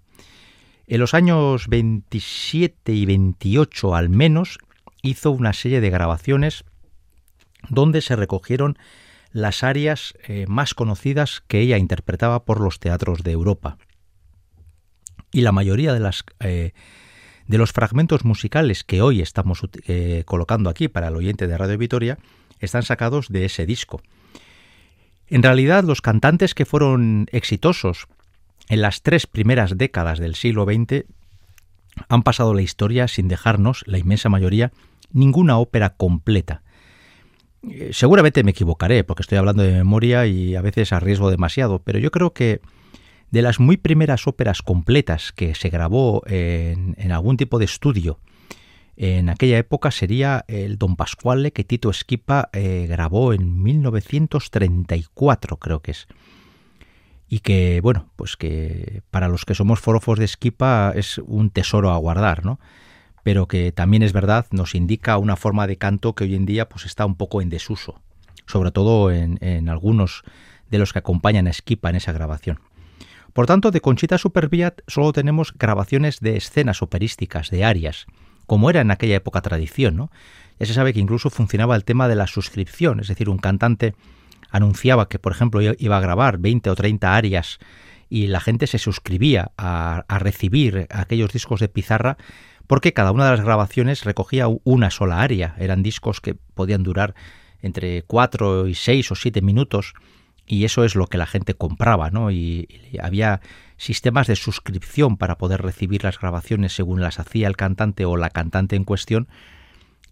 En 0.86 1.00
los 1.00 1.12
años 1.12 1.68
27 1.68 2.90
y 2.90 3.04
28 3.04 3.94
al 3.94 4.08
menos 4.08 4.60
hizo 5.02 5.30
una 5.30 5.52
serie 5.52 5.82
de 5.82 5.90
grabaciones 5.90 6.64
donde 7.68 8.00
se 8.00 8.16
recogieron 8.16 8.78
las 9.32 9.62
áreas 9.62 10.14
eh, 10.26 10.46
más 10.48 10.74
conocidas 10.74 11.42
que 11.46 11.60
ella 11.60 11.78
interpretaba 11.78 12.44
por 12.44 12.60
los 12.60 12.80
teatros 12.80 13.22
de 13.22 13.32
Europa. 13.32 13.78
Y 15.30 15.42
la 15.42 15.52
mayoría 15.52 15.92
de, 15.92 16.10
eh, 16.40 16.72
los 17.46 17.72
fragmentos 17.72 18.24
musicales 18.24 18.84
que 18.84 19.02
hoy 19.02 19.20
estamos 19.20 19.60
eh, 19.86 20.22
colocando 20.26 20.70
aquí 20.70 20.88
para 20.88 21.08
el 21.08 21.16
oyente 21.16 21.46
de 21.46 21.58
Radio 21.58 21.78
Vitoria 21.78 22.18
están 22.60 22.82
sacados 22.82 23.28
de 23.28 23.44
ese 23.44 23.66
disco. 23.66 24.00
En 25.26 25.42
realidad, 25.42 25.84
los 25.84 26.00
cantantes 26.00 26.54
que 26.54 26.64
fueron 26.64 27.26
exitosos 27.30 28.06
en 28.68 28.80
las 28.80 29.02
tres 29.02 29.26
primeras 29.26 29.76
décadas 29.76 30.18
del 30.18 30.34
siglo 30.34 30.64
XX 30.64 31.04
han 32.08 32.22
pasado 32.22 32.54
la 32.54 32.62
historia 32.62 33.08
sin 33.08 33.28
dejarnos, 33.28 33.84
la 33.86 33.98
inmensa 33.98 34.28
mayoría, 34.28 34.72
ninguna 35.12 35.58
ópera 35.58 35.90
completa. 35.90 36.62
Eh, 37.62 37.90
seguramente 37.92 38.44
me 38.44 38.52
equivocaré, 38.52 39.04
porque 39.04 39.22
estoy 39.22 39.38
hablando 39.38 39.62
de 39.62 39.72
memoria 39.72 40.26
y 40.26 40.54
a 40.54 40.62
veces 40.62 40.92
arriesgo 40.92 41.30
demasiado, 41.30 41.80
pero 41.80 41.98
yo 41.98 42.10
creo 42.10 42.32
que 42.32 42.60
de 43.30 43.42
las 43.42 43.60
muy 43.60 43.76
primeras 43.76 44.26
óperas 44.26 44.62
completas 44.62 45.32
que 45.32 45.54
se 45.54 45.68
grabó 45.68 46.22
en, 46.26 46.96
algún 47.12 47.36
tipo 47.36 47.58
de 47.58 47.66
estudio 47.66 48.18
en 48.96 49.28
aquella 49.28 49.58
época 49.58 49.90
sería 49.92 50.44
el 50.48 50.76
Don 50.76 50.96
Pasquale 50.96 51.52
que 51.52 51.62
Tito 51.62 51.88
Esquipa 51.90 52.48
eh, 52.52 52.86
grabó 52.88 53.32
en 53.32 53.62
1934, 53.62 55.56
creo 55.58 55.80
que 55.80 55.92
es. 55.92 56.08
Y 57.28 57.38
que, 57.40 57.80
bueno, 57.80 58.08
pues 58.16 58.36
que 58.36 59.02
para 59.12 59.28
los 59.28 59.44
que 59.44 59.54
somos 59.54 59.78
forofos 59.78 60.18
de 60.18 60.24
Esquipa 60.24 60.92
es 60.96 61.18
un 61.18 61.50
tesoro 61.50 61.90
a 61.90 61.96
guardar, 61.98 62.44
¿no? 62.44 62.58
Pero 63.28 63.46
que 63.46 63.72
también 63.72 64.02
es 64.02 64.14
verdad, 64.14 64.46
nos 64.52 64.74
indica 64.74 65.18
una 65.18 65.36
forma 65.36 65.66
de 65.66 65.76
canto 65.76 66.14
que 66.14 66.24
hoy 66.24 66.34
en 66.34 66.46
día 66.46 66.66
pues 66.66 66.86
está 66.86 67.04
un 67.04 67.14
poco 67.14 67.42
en 67.42 67.50
desuso, 67.50 68.00
sobre 68.46 68.70
todo 68.70 69.12
en, 69.12 69.68
algunos 69.68 70.22
de 70.70 70.78
los 70.78 70.94
que 70.94 71.00
acompañan 71.00 71.46
a 71.46 71.50
Esquipa 71.50 71.90
en 71.90 71.96
esa 71.96 72.12
grabación. 72.12 72.58
Por 73.34 73.44
tanto, 73.44 73.70
de 73.70 73.82
Conchita 73.82 74.16
Superviat 74.16 74.80
solo 74.86 75.12
tenemos 75.12 75.52
grabaciones 75.52 76.20
de 76.20 76.38
escenas 76.38 76.80
operísticas, 76.80 77.50
de 77.50 77.66
arias, 77.66 78.06
como 78.46 78.70
era 78.70 78.80
en 78.80 78.90
aquella 78.90 79.16
época 79.16 79.42
tradición, 79.42 79.94
¿no? 79.94 80.10
Ya 80.58 80.64
se 80.64 80.72
sabe 80.72 80.94
que 80.94 81.00
incluso 81.00 81.28
funcionaba 81.28 81.76
el 81.76 81.84
tema 81.84 82.08
de 82.08 82.16
la 82.16 82.28
suscripción, 82.28 82.98
es 82.98 83.08
decir, 83.08 83.28
un 83.28 83.36
cantante 83.36 83.94
anunciaba 84.48 85.10
que, 85.10 85.18
por 85.18 85.32
ejemplo, 85.32 85.60
iba 85.60 85.98
a 85.98 86.00
grabar 86.00 86.38
20 86.38 86.70
o 86.70 86.74
30 86.74 87.14
arias 87.14 87.58
y 88.08 88.28
la 88.28 88.40
gente 88.40 88.66
se 88.66 88.78
suscribía 88.78 89.52
a, 89.58 90.06
a 90.08 90.18
recibir 90.18 90.86
aquellos 90.88 91.30
discos 91.30 91.60
de 91.60 91.68
pizarra 91.68 92.16
porque 92.68 92.92
cada 92.92 93.10
una 93.10 93.24
de 93.24 93.32
las 93.32 93.44
grabaciones 93.44 94.04
recogía 94.04 94.46
una 94.62 94.90
sola 94.90 95.20
área. 95.20 95.56
Eran 95.58 95.82
discos 95.82 96.20
que 96.20 96.34
podían 96.34 96.84
durar 96.84 97.14
entre 97.60 98.02
cuatro 98.02 98.68
y 98.68 98.74
seis 98.74 99.10
o 99.10 99.16
siete 99.16 99.42
minutos 99.42 99.94
y 100.46 100.64
eso 100.64 100.84
es 100.84 100.94
lo 100.94 101.06
que 101.06 101.18
la 101.18 101.26
gente 101.26 101.54
compraba, 101.54 102.10
¿no? 102.10 102.30
Y, 102.30 102.68
había 103.02 103.40
sistemas 103.78 104.26
de 104.26 104.36
suscripción 104.36 105.16
para 105.16 105.38
poder 105.38 105.62
recibir 105.62 106.04
las 106.04 106.18
grabaciones 106.18 106.72
según 106.72 107.00
las 107.00 107.18
hacía 107.18 107.48
el 107.48 107.56
cantante 107.56 108.04
o 108.04 108.16
la 108.16 108.30
cantante 108.30 108.76
en 108.76 108.84
cuestión. 108.84 109.28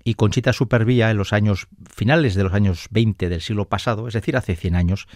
Y 0.02 0.14
Conchita 0.14 0.52
Supervía, 0.52 1.10
en 1.10 1.16
los 1.18 1.32
años 1.32 1.68
finales 1.84 2.34
de 2.34 2.44
los 2.44 2.54
años 2.54 2.86
20 2.90 3.28
del 3.28 3.40
siglo 3.40 3.68
pasado, 3.68 4.08
es 4.08 4.14
decir, 4.14 4.36
hace 4.36 4.56
100 4.56 4.76
años, 4.76 5.08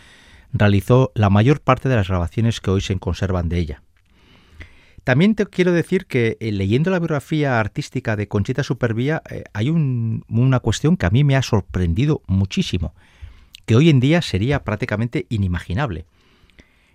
realizó 0.52 1.12
la 1.14 1.30
mayor 1.30 1.60
parte 1.60 1.88
de 1.88 1.96
las 1.96 2.08
grabaciones 2.08 2.60
que 2.60 2.70
hoy 2.70 2.80
se 2.80 2.98
conservan 2.98 3.48
de 3.48 3.58
ella. 3.58 3.82
También 5.04 5.34
te 5.34 5.46
quiero 5.46 5.72
decir 5.72 6.06
que 6.06 6.36
eh, 6.40 6.52
leyendo 6.52 6.90
la 6.90 6.98
biografía 6.98 7.58
artística 7.58 8.16
de 8.16 8.28
Conchita 8.28 8.62
Supervía 8.62 9.22
eh, 9.30 9.44
hay 9.52 9.70
una 9.70 10.60
cuestión 10.60 10.96
que 10.96 11.06
a 11.06 11.10
mí 11.10 11.24
me 11.24 11.36
ha 11.36 11.42
sorprendido 11.42 12.22
muchísimo, 12.26 12.94
que 13.64 13.76
hoy 13.76 13.88
en 13.88 14.00
día 14.00 14.20
sería 14.20 14.62
prácticamente 14.62 15.26
inimaginable. 15.30 16.04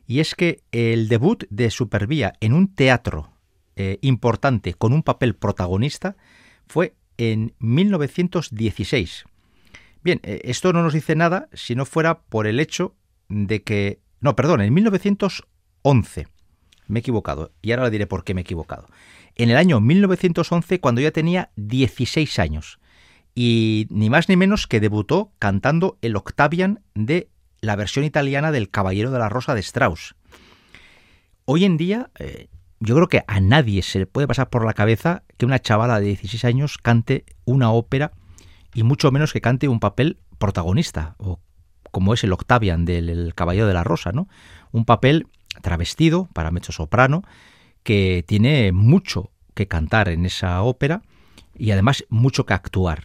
Y 0.08 0.20
es 0.20 0.36
que 0.36 0.62
el 0.72 1.08
debut 1.10 1.46
de 1.50 1.72
Supervía 1.72 2.34
en 2.42 2.54
un 2.54 2.74
teatro 2.76 3.32
eh, 3.76 3.98
importante 4.02 4.76
con 4.76 4.94
un 4.94 5.02
papel 5.02 5.36
protagonista 5.36 6.16
fue 6.68 6.94
en 7.18 7.54
1916. 7.60 9.26
Bien, 10.04 10.20
esto 10.24 10.72
no 10.72 10.84
nos 10.84 10.94
dice 10.94 11.16
nada 11.16 11.50
si 11.54 11.74
no 11.74 11.86
fuera 11.86 12.20
por 12.20 12.46
el 12.46 12.60
hecho 12.60 12.96
de 13.28 13.64
que... 13.64 14.00
No, 14.20 14.36
perdón, 14.36 14.62
en 14.62 14.72
1911 14.72 16.28
me 16.88 17.00
he 17.00 17.02
equivocado, 17.02 17.52
y 17.62 17.72
ahora 17.72 17.86
le 17.86 17.92
diré 17.92 18.08
por 18.08 18.24
qué 18.24 18.34
me 18.34 18.42
he 18.42 18.44
equivocado. 18.44 18.88
En 19.36 19.50
el 19.50 19.58
año 19.58 19.80
1911, 19.82 20.80
cuando 20.80 21.02
ya 21.02 21.12
tenía 21.12 21.52
16 21.56 22.40
años, 22.40 22.80
y 23.36 23.88
ni 23.90 24.10
más 24.10 24.30
ni 24.30 24.38
menos 24.38 24.66
que 24.66 24.80
debutó 24.80 25.32
cantando 25.40 25.98
el 26.02 26.16
Octavian 26.16 26.82
de 26.94 27.30
la 27.60 27.76
versión 27.76 28.06
italiana 28.06 28.52
del 28.52 28.70
Caballero 28.70 29.12
de 29.12 29.20
la 29.20 29.30
Rosa 29.30 29.54
de 29.54 29.60
Strauss. 29.60 30.16
Hoy 31.44 31.66
en 31.66 31.78
día, 31.78 32.10
eh, 32.18 32.48
yo 32.80 32.96
creo 32.96 33.08
que 33.08 33.24
a 33.28 33.40
nadie 33.42 33.82
se 33.82 34.00
le 34.00 34.06
puede 34.06 34.28
pasar 34.28 34.50
por 34.50 34.66
la 34.66 34.74
cabeza 34.74 35.24
que 35.38 35.46
una 35.46 35.60
chavala 35.60 36.00
de 36.00 36.08
16 36.08 36.46
años 36.46 36.78
cante 36.78 37.26
una 37.44 37.72
ópera 37.72 38.14
y 38.74 38.84
mucho 38.84 39.12
menos 39.12 39.34
que 39.34 39.42
cante 39.42 39.68
un 39.68 39.80
papel 39.80 40.20
protagonista, 40.38 41.16
o 41.18 41.40
como 41.92 42.14
es 42.14 42.24
el 42.24 42.34
Octavian 42.34 42.86
del 42.86 43.34
Caballero 43.36 43.68
de 43.68 43.74
la 43.74 43.84
Rosa, 43.84 44.12
¿no? 44.12 44.28
Un 44.72 44.86
papel 44.86 45.28
travestido 45.62 46.30
para 46.34 46.52
mezzo 46.52 46.72
soprano, 46.72 47.24
que 47.84 48.24
tiene 48.28 48.72
mucho 48.72 49.32
que 49.54 49.68
cantar 49.68 50.10
en 50.10 50.26
esa 50.26 50.62
ópera 50.64 51.02
y 51.58 51.72
además 51.72 52.06
mucho 52.10 52.46
que 52.46 52.54
actuar. 52.54 53.04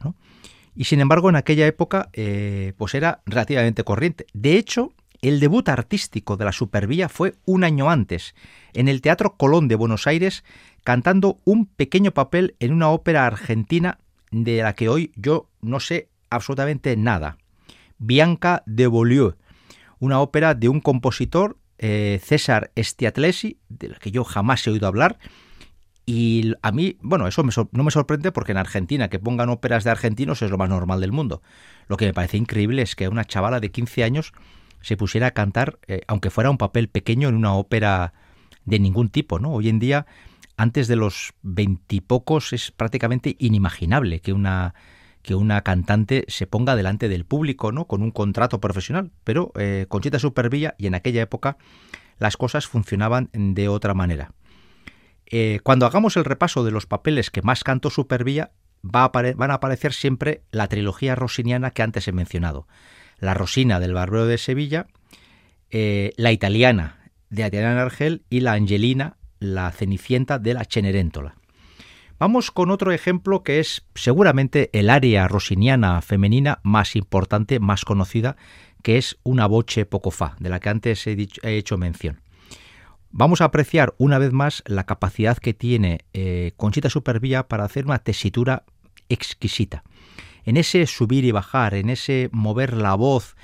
Y 0.75 0.85
sin 0.85 1.01
embargo, 1.01 1.29
en 1.29 1.37
aquella 1.37 1.67
época, 1.67 2.09
eh, 2.13 2.73
pues 2.77 2.95
era 2.95 3.23
relativamente 3.27 3.85
corriente. 3.85 4.27
De 4.33 4.57
hecho, 4.57 4.93
el 5.23 5.41
debut 5.41 5.69
artístico 5.69 6.37
de 6.37 6.47
la 6.47 6.53
Supervía 6.53 7.09
fue 7.09 7.35
un 7.45 7.65
año 7.65 7.91
antes, 7.91 8.35
en 8.73 8.89
el 8.89 9.03
Teatro 9.03 9.37
Colón 9.37 9.69
de 9.69 9.75
Buenos 9.75 10.07
Aires, 10.07 10.45
cantando 10.83 11.39
un 11.45 11.67
pequeño 11.67 12.13
papel 12.13 12.57
en 12.59 12.73
una 12.73 12.89
ópera 12.89 13.27
argentina 13.27 13.99
de 14.31 14.63
la 14.63 14.75
que 14.75 14.89
hoy 14.89 15.13
yo 15.17 15.51
no 15.61 15.81
sé 15.81 16.09
absolutamente 16.31 16.97
nada. 16.97 17.37
Bianca 17.99 18.63
de 18.65 18.89
Beaulieu, 18.89 19.35
una 19.99 20.21
ópera 20.21 20.55
de 20.55 20.69
un 20.71 20.81
compositor 20.81 21.59
eh, 21.83 22.21
César 22.23 22.71
Estiatlesi, 22.75 23.59
del 23.71 23.99
que 23.99 24.11
yo 24.11 24.23
jamás 24.23 24.67
he 24.67 24.71
oído 24.71 24.87
hablar. 24.87 25.19
Y 26.05 26.53
a 26.61 26.73
mí, 26.73 26.99
bueno, 27.01 27.27
eso 27.27 27.43
no 27.73 27.85
me 27.85 27.91
sorprende 27.91 28.33
porque 28.33 28.53
en 28.53 28.59
Argentina 28.59 29.09
que 29.09 29.19
pongan 29.19 29.49
óperas 29.49 29.85
de 29.85 29.91
argentinos 29.91 30.43
es 30.43 30.51
lo 30.51 30.59
más 30.59 30.69
normal 30.69 31.01
del 31.01 31.13
mundo. 31.13 31.41
Lo 31.89 31.97
que 31.97 32.05
me 32.05 32.13
parece 32.13 32.37
increíble 32.37 32.83
es 32.83 32.97
que 32.97 33.09
una 33.09 33.25
chavala 33.25 33.61
de 33.61 33.71
15 33.71 34.05
años 34.05 34.33
se 34.83 34.99
pusiera 34.99 35.29
a 35.29 35.31
cantar, 35.31 35.79
eh, 35.87 36.03
aunque 36.07 36.29
fuera 36.29 36.51
un 36.51 36.59
papel 36.59 36.89
pequeño, 36.89 37.29
en 37.29 37.35
una 37.35 37.55
ópera 37.55 38.13
de 38.67 38.79
ningún 38.79 39.09
tipo, 39.09 39.39
¿no? 39.39 39.53
Hoy 39.53 39.71
en 39.71 39.79
día, 39.79 40.07
antes 40.59 40.87
de 40.87 40.97
los 40.97 41.33
veintipocos, 41.43 42.53
es 42.53 42.73
prácticamente 42.73 43.37
inimaginable 43.39 44.21
que 44.21 44.35
una 44.35 44.75
que 45.23 45.35
una 45.35 45.63
cantante 45.63 46.25
se 46.29 46.47
ponga 46.47 46.77
delante 46.77 47.09
del 47.09 47.25
público, 47.25 47.73
¿no? 47.73 47.87
Con 47.87 48.03
un 48.03 48.11
contrato 48.11 48.61
profesional. 48.61 49.11
Pero 49.25 49.53
eh, 49.57 49.87
Conchita 49.89 50.19
Supervilla 50.19 50.75
y 50.79 50.87
en 50.87 50.95
aquella 50.95 51.23
época 51.23 51.57
las 52.19 52.37
cosas 52.37 52.67
funcionaban 52.67 53.31
de 53.33 53.69
otra 53.69 53.95
manera. 53.95 54.33
Eh, 55.27 55.61
cuando 55.63 55.87
hagamos 55.87 56.17
el 56.17 56.25
repaso 56.25 56.65
de 56.65 56.71
los 56.71 56.87
papeles 56.87 57.31
que 57.31 57.43
más 57.43 57.65
cantó 57.65 57.89
Supervilla, 57.91 58.51
va 58.85 59.09
van 59.09 59.51
a 59.51 59.55
aparecer 59.55 59.93
siempre 59.93 60.43
la 60.51 60.69
trilogía 60.69 61.15
rosiniana 61.15 61.71
que 61.71 61.83
antes 61.83 62.09
he 62.09 62.13
mencionado. 62.13 62.67
La 63.19 63.35
Rosina 63.35 63.81
del 63.81 63.95
Barbero 63.95 64.27
de 64.27 64.39
Sevilla, 64.39 64.87
eh, 65.71 66.13
la 66.17 66.33
italiana 66.33 67.11
de 67.29 67.45
Adriana 67.45 67.83
Argel 67.83 68.25
y 68.29 68.41
la 68.41 68.55
Angelina, 68.55 69.19
la 69.39 69.71
Cenicienta 69.71 70.39
de 70.39 70.55
la 70.55 70.65
Cenerentola. 70.65 71.37
Vamos 72.21 72.51
con 72.51 72.71
otro 72.71 72.93
ejemplo 72.93 73.43
que 73.43 73.61
es 73.61 73.83
seguramente 73.95 74.69
el 74.79 74.91
área 74.91 75.27
rosiniana 75.27 76.03
femenina 76.03 76.61
más 76.63 76.95
importante, 76.95 77.61
más 77.61 77.87
conocida, 77.87 78.37
que 78.83 78.99
es 78.99 79.19
una 79.23 79.47
boche 79.47 79.87
poco 79.87 80.11
fa, 80.11 80.37
de 80.39 80.51
la 80.51 80.61
que 80.61 80.69
antes 80.69 81.07
he, 81.07 81.17
hecho 81.43 81.79
mención. 81.79 82.21
Vamos 83.11 83.41
a 83.41 83.47
apreciar 83.47 83.95
una 83.97 84.19
vez 84.19 84.35
más 84.35 84.63
la 84.67 84.85
capacidad 84.85 85.39
que 85.39 85.55
tiene 85.55 86.01
eh, 86.13 86.53
Conchita 86.59 86.91
Supervía 86.91 87.49
para 87.49 87.65
hacer 87.65 87.87
una 87.87 88.01
tesitura 88.01 88.65
exquisita. 89.09 89.83
En 90.45 90.59
ese 90.59 90.87
subir 90.87 91.25
y 91.25 91.31
bajar, 91.31 91.73
en 91.73 91.89
ese 91.89 92.29
mover 92.33 92.75
la 92.75 92.97
voz 92.97 93.35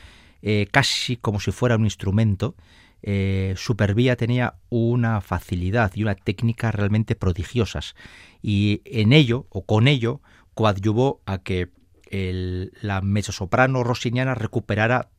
eh, 0.42 0.68
casi 0.70 1.16
como 1.16 1.40
si 1.40 1.50
fuera 1.50 1.76
un 1.76 1.84
instrumento, 1.84 2.54
eh, 3.02 3.54
Supervía 3.56 4.16
tenía 4.16 4.54
una 4.68 5.20
facilidad 5.20 5.92
y 5.94 6.02
una 6.02 6.14
técnica 6.14 6.72
realmente 6.72 7.14
prodigiosas 7.14 7.94
y 8.42 8.82
en 8.84 9.12
ello 9.12 9.46
o 9.50 9.64
con 9.64 9.88
ello 9.88 10.20
coadyuvó 10.54 11.20
a 11.26 11.38
que 11.38 11.70
la 12.10 13.00
mezzosoprano 13.00 13.82
rossiniana 13.82 14.34
recuperara 14.34 15.10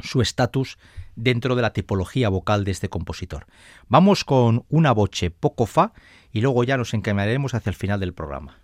su 0.00 0.20
estatus 0.20 0.78
dentro 1.16 1.56
de 1.56 1.62
la 1.62 1.72
tipología 1.72 2.28
vocal 2.28 2.64
de 2.64 2.70
este 2.70 2.88
compositor. 2.88 3.46
Vamos 3.88 4.24
con 4.24 4.64
una 4.68 4.92
voce 4.92 5.30
poco 5.30 5.66
fa 5.66 5.92
y 6.32 6.40
luego 6.40 6.64
ya 6.64 6.76
nos 6.76 6.94
encaminaremos 6.94 7.54
hacia 7.54 7.70
el 7.70 7.76
final 7.76 8.00
del 8.00 8.14
programa. 8.14 8.58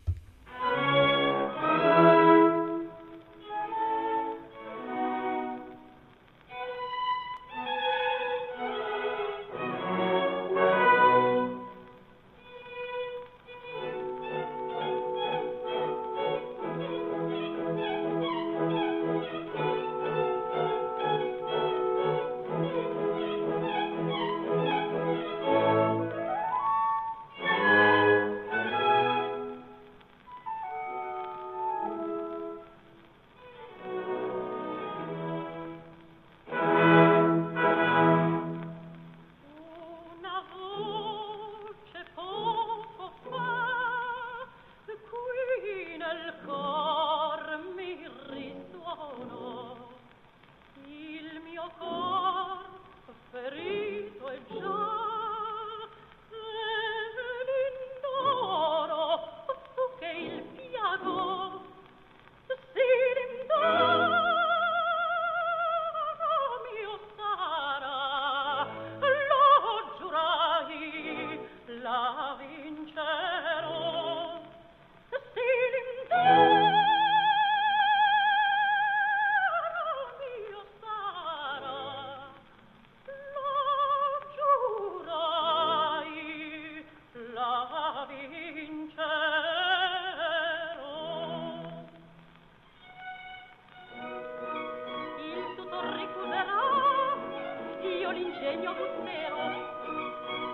disegno 98.45 98.75
guttero 98.75 99.39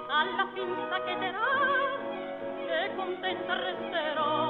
alla 0.07 0.48
fin 0.55 0.76
s'accheterà 0.88 1.40
e 2.68 2.94
contenta 2.94 3.55
resterò 3.57 4.50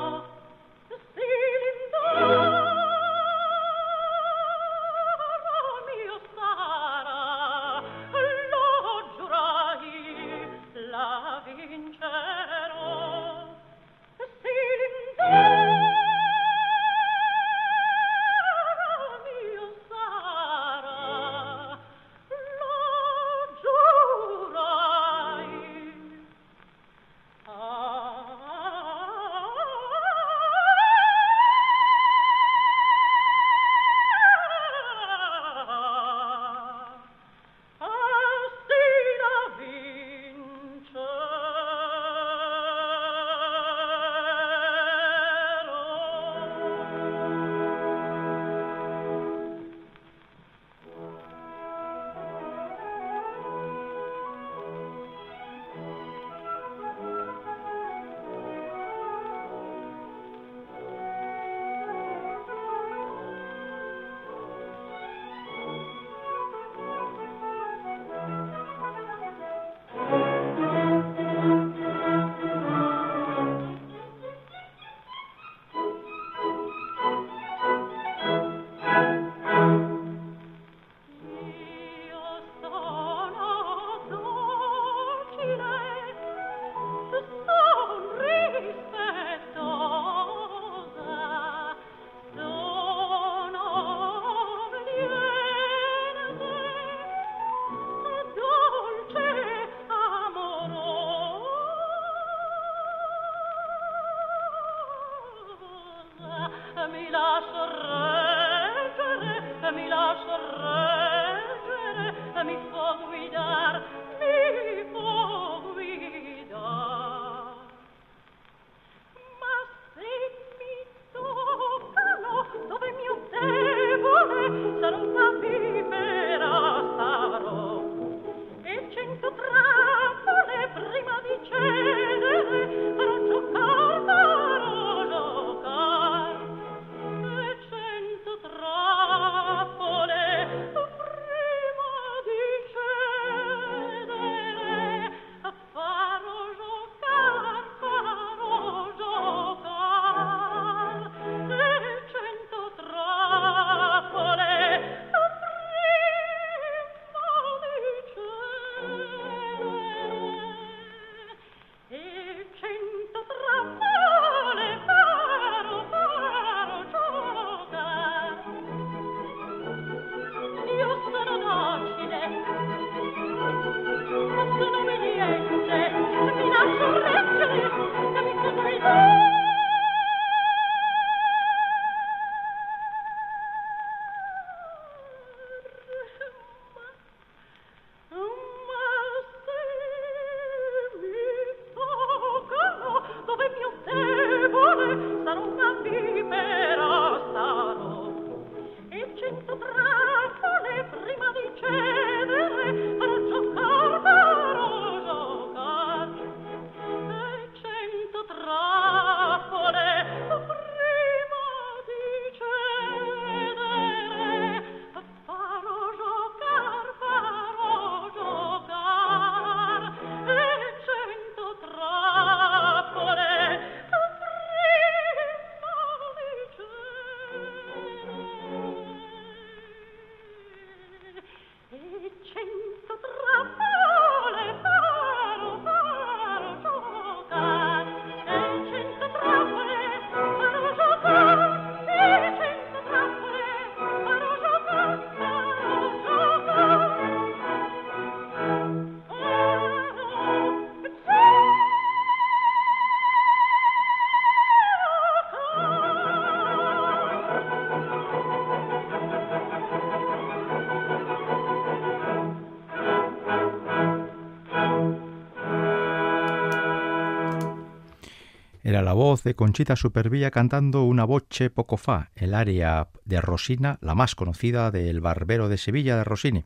La 268.82 268.94
voz 268.94 269.22
de 269.24 269.34
Conchita 269.34 269.76
Supervilla 269.76 270.30
cantando 270.30 270.84
una 270.84 271.04
voce 271.04 271.50
poco 271.50 271.76
fa, 271.76 272.10
el 272.14 272.34
área 272.34 272.88
de 273.04 273.20
Rosina, 273.20 273.78
la 273.82 273.94
más 273.94 274.14
conocida 274.14 274.70
del 274.70 275.00
Barbero 275.00 275.48
de 275.50 275.58
Sevilla 275.58 275.96
de 275.96 276.04
Rossini. 276.04 276.44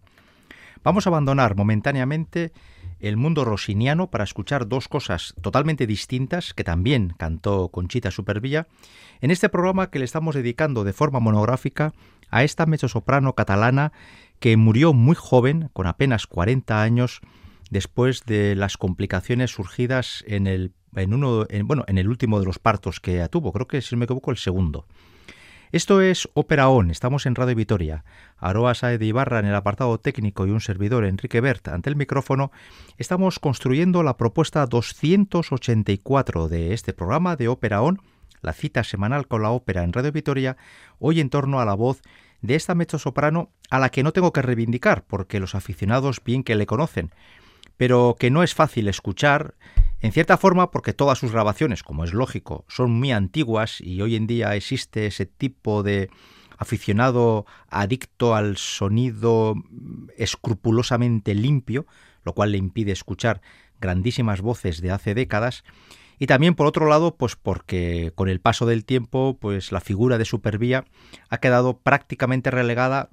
Vamos 0.83 1.07
a 1.07 1.11
abandonar 1.11 1.55
momentáneamente 1.55 2.53
el 2.99 3.17
mundo 3.17 3.45
rosiniano 3.45 4.11
para 4.11 4.25
escuchar 4.25 4.67
dos 4.67 4.89
cosas 4.89 5.35
totalmente 5.43 5.87
distintas 5.87 6.55
que 6.55 6.65
también 6.65 7.15
cantó 7.17 7.69
Conchita 7.69 8.11
Supervilla 8.11 8.67
en 9.21 9.31
este 9.31 9.49
programa 9.49 9.91
que 9.91 10.01
le 10.01 10.05
estamos 10.05 10.35
dedicando 10.35 10.83
de 10.83 10.93
forma 10.93 11.21
monográfica 11.21 11.93
a 12.31 12.43
esta 12.43 12.67
mezzosoprano 12.67 13.35
catalana 13.35 13.93
que 14.41 14.57
murió 14.57 14.93
muy 14.93 15.15
joven, 15.15 15.71
con 15.73 15.87
apenas 15.87 16.27
40 16.27 16.83
años, 16.83 17.21
después 17.71 18.25
de 18.25 18.57
las 18.57 18.77
complicaciones 18.77 19.53
surgidas 19.53 20.25
en 20.27 20.47
el 20.49 20.73
en 20.97 21.15
uno, 21.15 21.47
bueno, 21.65 21.85
en 21.87 21.99
el 21.99 22.09
último 22.09 22.41
de 22.41 22.47
los 22.47 22.59
partos 22.59 23.01
que 23.01 23.27
tuvo, 23.29 23.53
creo 23.53 23.67
que 23.67 23.81
si 23.83 23.95
no 23.95 24.01
me 24.01 24.05
equivoco 24.05 24.31
el 24.31 24.37
segundo. 24.37 24.87
Esto 25.73 26.01
es 26.01 26.29
Ópera 26.35 26.69
On, 26.69 26.93
estamos 26.93 27.27
en 27.27 27.35
Radio 27.35 27.57
Vitoria. 27.57 28.05
Aroa 28.37 28.75
Sae 28.75 28.97
de 28.97 29.07
Ibarra 29.07 29.41
en 29.41 29.47
el 29.47 29.57
apartado 29.57 29.99
técnico 29.99 30.47
y 30.47 30.51
un 30.51 30.61
servidor 30.61 31.05
Enrique 31.05 31.41
Bert 31.41 31.67
ante 31.67 31.91
el 31.91 31.97
micrófono, 31.97 32.53
estamos 32.97 33.41
construyendo 33.41 34.05
la 34.05 34.17
propuesta 34.17 34.67
284 34.67 36.49
de 36.49 36.75
este 36.75 36.93
programa 36.93 37.35
de 37.35 37.49
Ópera 37.49 37.83
On, 37.83 38.01
la 38.41 38.53
cita 38.53 38.85
semanal 38.85 39.27
con 39.27 39.43
la 39.43 39.51
ópera 39.51 39.83
en 39.83 39.93
Radio 39.93 40.13
Vitoria, 40.13 40.57
hoy 41.01 41.19
en 41.19 41.29
torno 41.29 41.59
a 41.59 41.65
la 41.65 41.75
voz 41.75 42.03
de 42.41 42.55
esta 42.55 42.77
soprano 42.99 43.51
a 43.71 43.79
la 43.79 43.89
que 43.89 44.03
no 44.03 44.13
tengo 44.13 44.33
que 44.33 44.43
reivindicar, 44.43 45.05
porque 45.05 45.41
los 45.41 45.55
aficionados 45.55 46.23
bien 46.23 46.45
que 46.45 46.55
le 46.55 46.67
conocen, 46.67 47.11
pero 47.77 48.17
que 48.17 48.31
no 48.31 48.43
es 48.43 48.55
fácil 48.55 48.87
escuchar 48.87 49.55
en 50.05 50.13
cierta 50.13 50.37
forma, 50.37 50.71
porque 50.71 50.93
todas 50.93 51.17
sus 51.17 51.33
grabaciones, 51.33 51.83
como 51.83 52.05
es 52.05 52.13
lógico, 52.13 52.67
son 52.69 52.91
muy 52.91 53.11
antiguas 53.11 53.81
y 53.81 54.03
hoy 54.03 54.17
en 54.17 54.27
día 54.27 54.55
existe 54.55 55.07
ese 55.07 55.25
tipo 55.25 55.83
de 55.83 56.11
aficionado 56.59 57.47
adicto 57.71 58.35
al 58.35 58.59
sonido 58.59 59.55
escrupulosamente 60.19 61.35
limpio, 61.35 61.87
lo 62.23 62.35
cual 62.35 62.53
le 62.53 62.59
impide 62.59 62.93
escuchar 62.93 63.41
grandísimas 63.81 64.43
voces 64.43 64.83
de 64.83 64.91
hace 64.91 65.15
décadas. 65.15 65.65
Y 66.19 66.27
también 66.27 66.55
por 66.55 66.67
otro 66.67 66.87
lado, 66.87 67.17
pues 67.17 67.35
porque 67.35 68.13
con 68.15 68.29
el 68.29 68.43
paso 68.43 68.67
del 68.67 68.85
tiempo, 68.85 69.39
pues 69.41 69.73
la 69.73 69.81
figura 69.81 70.19
de 70.19 70.27
Supervía 70.27 70.85
ha 71.31 71.39
quedado 71.39 71.79
prácticamente 71.79 72.51
relegada 72.51 73.09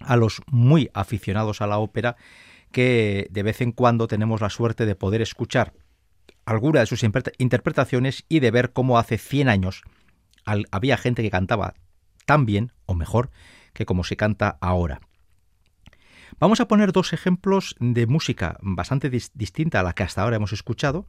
a 0.00 0.16
los 0.16 0.42
muy 0.48 0.90
aficionados 0.92 1.60
a 1.60 1.68
la 1.68 1.78
ópera 1.78 2.16
que 2.72 3.28
de 3.30 3.44
vez 3.44 3.60
en 3.60 3.70
cuando 3.70 4.08
tenemos 4.08 4.40
la 4.40 4.50
suerte 4.50 4.86
de 4.86 4.96
poder 4.96 5.22
escuchar 5.22 5.72
alguna 6.46 6.80
de 6.80 6.86
sus 6.86 7.04
interpretaciones 7.38 8.24
y 8.28 8.40
de 8.40 8.50
ver 8.50 8.72
cómo 8.72 8.98
hace 8.98 9.18
100 9.18 9.48
años 9.48 9.82
había 10.70 10.96
gente 10.96 11.22
que 11.22 11.30
cantaba 11.30 11.74
tan 12.24 12.46
bien 12.46 12.72
o 12.86 12.94
mejor 12.94 13.30
que 13.72 13.84
como 13.84 14.04
se 14.04 14.16
canta 14.16 14.56
ahora. 14.60 15.00
Vamos 16.38 16.60
a 16.60 16.68
poner 16.68 16.92
dos 16.92 17.12
ejemplos 17.12 17.76
de 17.80 18.06
música 18.06 18.58
bastante 18.60 19.10
distinta 19.10 19.80
a 19.80 19.82
la 19.82 19.92
que 19.92 20.02
hasta 20.02 20.22
ahora 20.22 20.36
hemos 20.36 20.52
escuchado, 20.52 21.06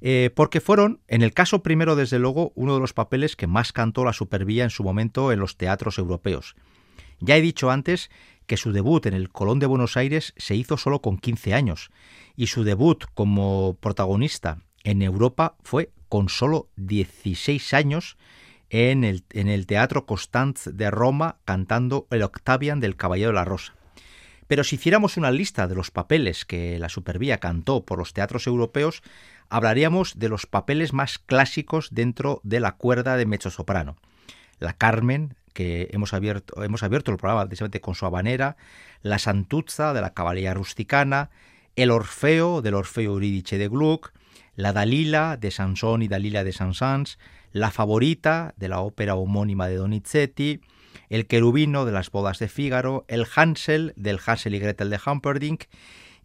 eh, 0.00 0.30
porque 0.34 0.60
fueron, 0.60 1.00
en 1.08 1.22
el 1.22 1.32
caso 1.32 1.62
primero, 1.62 1.96
desde 1.96 2.18
luego, 2.18 2.52
uno 2.54 2.74
de 2.74 2.80
los 2.80 2.92
papeles 2.92 3.36
que 3.36 3.46
más 3.46 3.72
cantó 3.72 4.04
la 4.04 4.12
Supervía 4.12 4.64
en 4.64 4.70
su 4.70 4.84
momento 4.84 5.32
en 5.32 5.40
los 5.40 5.56
teatros 5.56 5.98
europeos. 5.98 6.56
Ya 7.20 7.36
he 7.36 7.40
dicho 7.40 7.70
antes 7.70 8.10
que 8.48 8.56
su 8.56 8.72
debut 8.72 9.06
en 9.06 9.14
el 9.14 9.28
Colón 9.28 9.60
de 9.60 9.66
Buenos 9.66 9.96
Aires 9.96 10.34
se 10.36 10.56
hizo 10.56 10.76
solo 10.76 11.00
con 11.00 11.18
15 11.18 11.54
años 11.54 11.90
y 12.34 12.48
su 12.48 12.64
debut 12.64 13.04
como 13.14 13.76
protagonista 13.78 14.58
en 14.82 15.02
Europa 15.02 15.54
fue 15.62 15.92
con 16.08 16.28
solo 16.28 16.68
16 16.76 17.74
años 17.74 18.16
en 18.70 19.04
el, 19.04 19.22
en 19.30 19.48
el 19.48 19.66
Teatro 19.66 20.06
Constanz 20.06 20.64
de 20.64 20.90
Roma 20.90 21.36
cantando 21.44 22.08
el 22.10 22.22
Octavian 22.22 22.80
del 22.80 22.96
Caballero 22.96 23.28
de 23.28 23.34
la 23.34 23.44
Rosa. 23.44 23.74
Pero 24.46 24.64
si 24.64 24.76
hiciéramos 24.76 25.18
una 25.18 25.30
lista 25.30 25.68
de 25.68 25.74
los 25.74 25.90
papeles 25.90 26.46
que 26.46 26.78
la 26.78 26.88
Supervía 26.88 27.38
cantó 27.38 27.84
por 27.84 27.98
los 27.98 28.14
teatros 28.14 28.46
europeos, 28.46 29.02
hablaríamos 29.50 30.18
de 30.18 30.30
los 30.30 30.46
papeles 30.46 30.94
más 30.94 31.18
clásicos 31.18 31.88
dentro 31.90 32.40
de 32.44 32.60
la 32.60 32.72
cuerda 32.76 33.18
de 33.18 33.26
mezzosoprano. 33.26 33.96
La 34.58 34.72
Carmen, 34.72 35.34
que 35.58 35.88
hemos 35.90 36.14
abierto, 36.14 36.62
hemos 36.62 36.84
abierto 36.84 37.10
el 37.10 37.16
programa 37.16 37.44
precisamente 37.44 37.80
con 37.80 37.96
su 37.96 38.06
habanera, 38.06 38.56
la 39.02 39.18
Santuzza 39.18 39.92
de 39.92 40.00
la 40.00 40.14
Caballería 40.14 40.54
Rusticana, 40.54 41.30
el 41.74 41.90
Orfeo 41.90 42.62
del 42.62 42.74
Orfeo 42.74 43.10
Eurídice 43.10 43.58
de 43.58 43.66
Gluck, 43.66 44.12
la 44.54 44.72
Dalila 44.72 45.36
de 45.36 45.50
Sansón 45.50 46.02
y 46.02 46.06
Dalila 46.06 46.44
de 46.44 46.52
Sansans, 46.52 47.18
la 47.50 47.72
Favorita 47.72 48.54
de 48.56 48.68
la 48.68 48.78
ópera 48.78 49.16
homónima 49.16 49.66
de 49.66 49.74
Donizetti, 49.74 50.60
el 51.08 51.26
Querubino 51.26 51.84
de 51.84 51.90
las 51.90 52.12
bodas 52.12 52.38
de 52.38 52.46
Fígaro, 52.46 53.04
el 53.08 53.26
Hansel 53.34 53.94
del 53.96 54.20
Hansel 54.24 54.54
y 54.54 54.60
Gretel 54.60 54.90
de 54.90 55.00
Humperdinck 55.04 55.64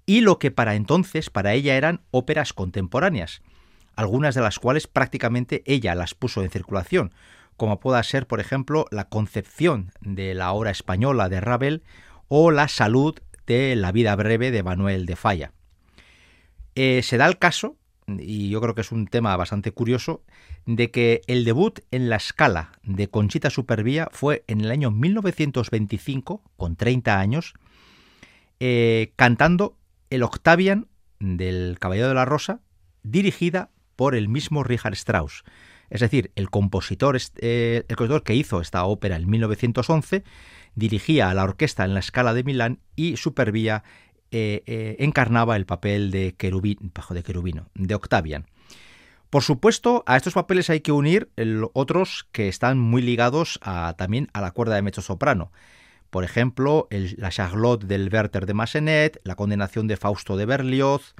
y 0.05 0.21
lo 0.21 0.37
que 0.37 0.51
para 0.51 0.75
entonces 0.75 1.31
para 1.31 1.53
ella 1.55 1.75
eran 1.75 2.01
óperas 2.11 2.53
contemporáneas, 2.53 3.41
algunas 3.95 4.35
de 4.35 4.41
las 4.41 4.59
cuales 4.59 4.85
prácticamente 4.85 5.63
ella 5.65 5.95
las 5.95 6.13
puso 6.13 6.43
en 6.43 6.51
circulación, 6.51 7.15
como 7.57 7.79
pueda 7.79 8.01
ser, 8.03 8.27
por 8.27 8.39
ejemplo, 8.39 8.85
la 8.91 9.09
Concepción 9.09 9.91
de 10.01 10.33
la 10.33 10.51
obra 10.51 10.71
española 10.71 11.29
de 11.29 11.41
Ravel 11.41 11.83
o 12.27 12.51
la 12.51 12.67
Salud 12.67 13.19
de 13.45 13.75
La 13.75 13.91
vida 13.91 14.15
breve 14.15 14.51
de 14.51 14.63
Manuel 14.63 15.05
de 15.05 15.15
Falla. 15.15 15.51
Eh, 16.75 17.01
se 17.03 17.17
da 17.17 17.27
el 17.27 17.37
caso, 17.37 17.77
y 18.07 18.49
yo 18.49 18.61
creo 18.61 18.75
que 18.75 18.81
es 18.81 18.91
un 18.91 19.07
tema 19.07 19.35
bastante 19.37 19.71
curioso, 19.71 20.23
de 20.65 20.91
que 20.91 21.21
el 21.27 21.45
debut 21.45 21.79
en 21.91 22.09
la 22.09 22.15
escala 22.15 22.71
de 22.83 23.09
Conchita 23.09 23.49
Supervía 23.49 24.09
fue 24.11 24.43
en 24.47 24.61
el 24.61 24.71
año 24.71 24.91
1925, 24.91 26.41
con 26.57 26.75
30 26.75 27.19
años, 27.19 27.53
eh, 28.59 29.13
cantando 29.15 29.77
el 30.09 30.23
Octavian 30.23 30.87
del 31.19 31.77
Caballero 31.79 32.07
de 32.07 32.13
la 32.13 32.25
Rosa, 32.25 32.61
dirigida 33.03 33.71
por 33.95 34.15
el 34.15 34.29
mismo 34.29 34.63
Richard 34.63 34.93
Strauss. 34.93 35.43
Es 35.93 35.99
decir, 35.99 36.31
el 36.35 36.49
compositor, 36.49 37.15
eh, 37.37 37.85
el 37.87 37.95
compositor 37.95 38.23
que 38.23 38.33
hizo 38.33 38.59
esta 38.61 38.83
ópera 38.85 39.15
en 39.15 39.29
1911 39.29 40.23
dirigía 40.73 41.29
a 41.29 41.35
la 41.35 41.43
orquesta 41.43 41.85
en 41.85 41.93
la 41.93 41.99
escala 41.99 42.33
de 42.33 42.43
Milán 42.43 42.79
y 42.95 43.17
Supervía 43.17 43.83
eh, 44.31 44.63
eh, 44.65 44.95
encarnaba 44.97 45.55
el 45.55 45.67
papel 45.67 46.09
de, 46.09 46.35
bajo 46.95 47.13
de 47.13 47.21
querubino, 47.21 47.69
de 47.75 47.93
Octavian. 47.93 48.47
Por 49.29 49.43
supuesto, 49.43 50.03
a 50.07 50.17
estos 50.17 50.33
papeles 50.33 50.71
hay 50.71 50.79
que 50.79 50.91
unir 50.91 51.29
otros 51.73 52.27
que 52.31 52.47
están 52.47 52.79
muy 52.79 53.03
ligados 53.03 53.59
también 53.95 54.29
a 54.33 54.41
la 54.41 54.49
cuerda 54.49 54.81
de 54.81 55.01
soprano. 55.01 55.51
Por 56.09 56.23
ejemplo, 56.23 56.87
la 56.89 57.29
Charlotte 57.29 57.83
del 57.85 58.09
Werther 58.11 58.47
de 58.47 58.53
Massenet, 58.55 59.21
la 59.23 59.35
condenación 59.35 59.87
de 59.87 59.97
Fausto 59.97 60.37
de 60.37 60.45
Berlioz 60.45 61.13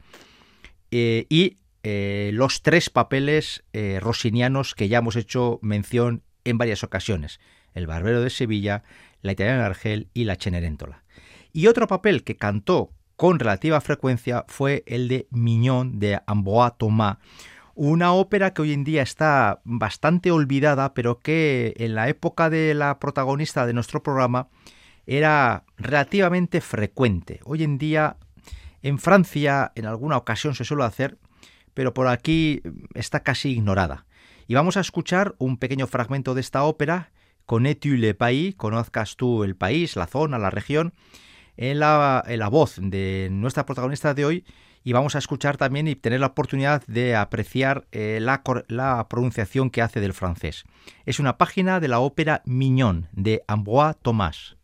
eh, 0.95 1.25
y 1.27 1.57
los 1.83 2.61
tres 2.61 2.89
papeles 2.89 3.63
rosinianos 3.99 4.73
que 4.75 4.87
ya 4.87 4.99
hemos 4.99 5.15
hecho 5.15 5.59
mención 5.61 6.23
en 6.45 6.57
varias 6.57 6.83
ocasiones. 6.83 7.39
El 7.73 7.87
Barbero 7.87 8.21
de 8.21 8.29
Sevilla, 8.29 8.83
la 9.21 9.31
italiana 9.33 9.59
de 9.59 9.65
Argel 9.65 10.09
y 10.13 10.25
la 10.25 10.35
Cenerentola. 10.35 11.03
Y 11.51 11.67
otro 11.67 11.87
papel 11.87 12.23
que 12.23 12.35
cantó 12.35 12.91
con 13.15 13.39
relativa 13.39 13.79
frecuencia 13.81 14.43
fue 14.47 14.83
el 14.87 15.07
de 15.07 15.27
Mignon 15.29 15.99
de 15.99 16.19
Amboa 16.25 16.71
Thomas, 16.77 17.17
una 17.75 18.13
ópera 18.13 18.53
que 18.53 18.61
hoy 18.61 18.73
en 18.73 18.83
día 18.83 19.01
está 19.01 19.61
bastante 19.63 20.31
olvidada, 20.31 20.93
pero 20.93 21.19
que 21.19 21.73
en 21.77 21.95
la 21.95 22.09
época 22.09 22.49
de 22.49 22.73
la 22.73 22.99
protagonista 22.99 23.65
de 23.65 23.73
nuestro 23.73 24.03
programa 24.03 24.47
era 25.05 25.63
relativamente 25.77 26.61
frecuente. 26.61 27.39
Hoy 27.45 27.63
en 27.63 27.77
día 27.77 28.17
en 28.81 28.99
Francia 28.99 29.71
en 29.75 29.85
alguna 29.85 30.17
ocasión 30.17 30.53
se 30.53 30.65
suele 30.65 30.83
hacer, 30.83 31.17
pero 31.73 31.93
por 31.93 32.07
aquí 32.07 32.61
está 32.93 33.21
casi 33.21 33.51
ignorada. 33.51 34.05
Y 34.47 34.55
vamos 34.55 34.77
a 34.77 34.81
escuchar 34.81 35.35
un 35.37 35.57
pequeño 35.57 35.87
fragmento 35.87 36.33
de 36.33 36.41
esta 36.41 36.63
ópera 36.63 37.11
Connais-tu 37.45 37.97
le 37.97 38.13
pays? 38.13 38.55
¿Conozcas 38.55 39.17
tú 39.17 39.43
el 39.43 39.55
país, 39.55 39.97
la 39.97 40.07
zona, 40.07 40.39
la 40.39 40.49
región? 40.49 40.93
en 41.57 41.79
la, 41.79 42.23
la 42.27 42.47
voz 42.49 42.75
de 42.81 43.29
nuestra 43.31 43.65
protagonista 43.65 44.13
de 44.13 44.25
hoy 44.25 44.45
y 44.83 44.91
vamos 44.91 45.15
a 45.15 45.19
escuchar 45.19 45.55
también 45.55 45.87
y 45.87 45.95
tener 45.95 46.19
la 46.19 46.27
oportunidad 46.27 46.83
de 46.87 47.15
apreciar 47.15 47.87
eh, 47.91 48.19
la, 48.21 48.43
la, 48.67 49.07
pronunciación 49.07 49.69
que 49.69 49.81
hace 49.81 50.01
del 50.01 50.13
francés. 50.13 50.65
Es 51.05 51.19
una 51.19 51.37
página 51.37 51.79
de 51.79 51.87
la 51.87 51.99
ópera 51.99 52.41
Mignon 52.45 53.07
de 53.13 53.43
Ambroise 53.47 53.97
Thomas. 54.01 54.57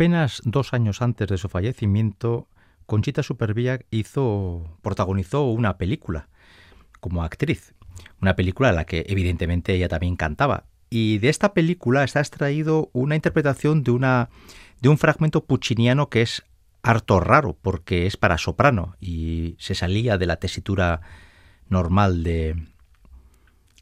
Apenas 0.00 0.40
dos 0.46 0.72
años 0.72 1.02
antes 1.02 1.28
de 1.28 1.36
su 1.36 1.50
fallecimiento, 1.50 2.48
Conchita 2.86 3.22
Supervía 3.22 3.80
hizo, 3.90 4.78
protagonizó 4.80 5.42
una 5.42 5.76
película 5.76 6.30
como 7.00 7.22
actriz, 7.22 7.74
una 8.18 8.34
película 8.34 8.70
en 8.70 8.76
la 8.76 8.86
que 8.86 9.04
evidentemente 9.08 9.74
ella 9.74 9.90
también 9.90 10.16
cantaba. 10.16 10.64
Y 10.88 11.18
de 11.18 11.28
esta 11.28 11.52
película 11.52 12.02
está 12.02 12.20
extraído 12.20 12.88
una 12.94 13.14
interpretación 13.14 13.82
de, 13.82 13.90
una, 13.90 14.30
de 14.80 14.88
un 14.88 14.96
fragmento 14.96 15.44
pucciniano 15.44 16.08
que 16.08 16.22
es 16.22 16.44
harto 16.82 17.20
raro 17.20 17.58
porque 17.60 18.06
es 18.06 18.16
para 18.16 18.38
soprano 18.38 18.96
y 19.00 19.54
se 19.58 19.74
salía 19.74 20.16
de 20.16 20.24
la 20.24 20.36
tesitura 20.36 21.02
normal 21.68 22.22
de, 22.22 22.56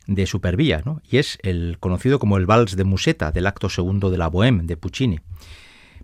de 0.09 0.27
Supervía, 0.27 0.83
¿no? 0.85 1.01
y 1.09 1.19
es 1.19 1.39
el 1.45 1.77
conocido 1.79 2.19
como 2.19 2.39
el 2.39 2.47
vals 2.47 2.75
de 2.75 2.83
Museta 2.83 3.31
del 3.31 3.47
acto 3.47 3.69
segundo 3.69 4.11
de 4.11 4.19
la 4.19 4.29
Bohème 4.29 4.67
de 4.67 4.77
Puccini. 4.77 5.21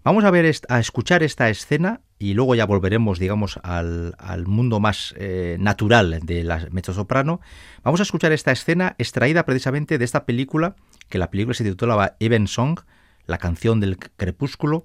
Vamos 0.04 0.24
a 0.24 0.30
ver, 0.30 0.54
a 0.68 0.80
escuchar 0.80 1.22
esta 1.22 1.48
escena 1.48 2.02
y 2.18 2.34
luego 2.34 2.54
ya 2.54 2.66
volveremos, 2.66 3.18
digamos, 3.18 3.58
al, 3.62 4.14
mundo 4.46 4.78
más 4.78 5.14
eh, 5.16 5.56
natural 5.58 6.20
de 6.22 6.44
la 6.44 6.68
mezzosoprano. 6.70 7.40
Vamos 7.82 8.00
a 8.00 8.02
escuchar 8.02 8.30
esta 8.30 8.52
escena 8.52 8.96
extraída 8.98 9.46
precisamente 9.46 9.96
de 9.96 10.04
esta 10.04 10.26
película, 10.26 10.76
que 11.08 11.16
la 11.16 11.30
película 11.30 11.54
se 11.54 11.64
titulaba 11.64 12.16
Even 12.20 12.48
Song, 12.48 12.80
la 13.26 13.38
canción 13.38 13.80
del 13.80 13.96
crepúsculo, 13.96 14.84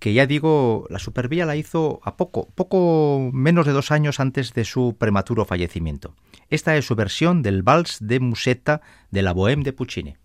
que 0.00 0.14
ya 0.14 0.26
digo, 0.26 0.88
la 0.90 0.98
Supervía 0.98 1.46
la 1.46 1.54
hizo 1.54 2.00
a 2.02 2.16
poco, 2.16 2.48
poco 2.56 3.30
menos 3.32 3.66
de 3.66 3.72
dos 3.72 3.92
años 3.92 4.18
antes 4.18 4.52
de 4.52 4.64
su 4.64 4.96
prematuro 4.98 5.44
fallecimiento. 5.44 6.16
Esta 6.50 6.76
es 6.76 6.84
su 6.84 6.96
versión 6.96 7.42
del 7.42 7.62
Vals 7.62 7.98
de 8.00 8.18
Musetta 8.18 8.80
de 9.12 9.22
la 9.22 9.32
Bohème 9.32 9.62
de 9.62 9.72
Puccini. 9.72 10.16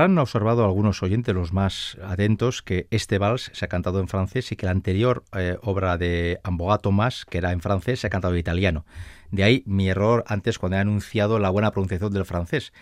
Habrán 0.00 0.16
observado 0.16 0.64
algunos 0.64 1.02
oyentes, 1.02 1.34
los 1.34 1.52
más 1.52 1.98
atentos, 2.02 2.62
que 2.62 2.86
este 2.90 3.18
vals 3.18 3.50
se 3.52 3.66
ha 3.66 3.68
cantado 3.68 4.00
en 4.00 4.08
francés 4.08 4.50
y 4.50 4.56
que 4.56 4.64
la 4.64 4.72
anterior 4.72 5.24
eh, 5.36 5.58
obra 5.60 5.98
de 5.98 6.40
Amboga 6.42 6.78
Tomás, 6.78 7.26
que 7.26 7.36
era 7.36 7.52
en 7.52 7.60
francés, 7.60 8.00
se 8.00 8.06
ha 8.06 8.10
cantado 8.10 8.32
en 8.32 8.40
italiano. 8.40 8.86
De 9.30 9.44
ahí 9.44 9.62
mi 9.66 9.90
error 9.90 10.24
antes 10.26 10.58
cuando 10.58 10.78
he 10.78 10.80
anunciado 10.80 11.38
la 11.38 11.50
buena 11.50 11.70
pronunciación 11.70 12.14
del 12.14 12.24
francés. 12.24 12.72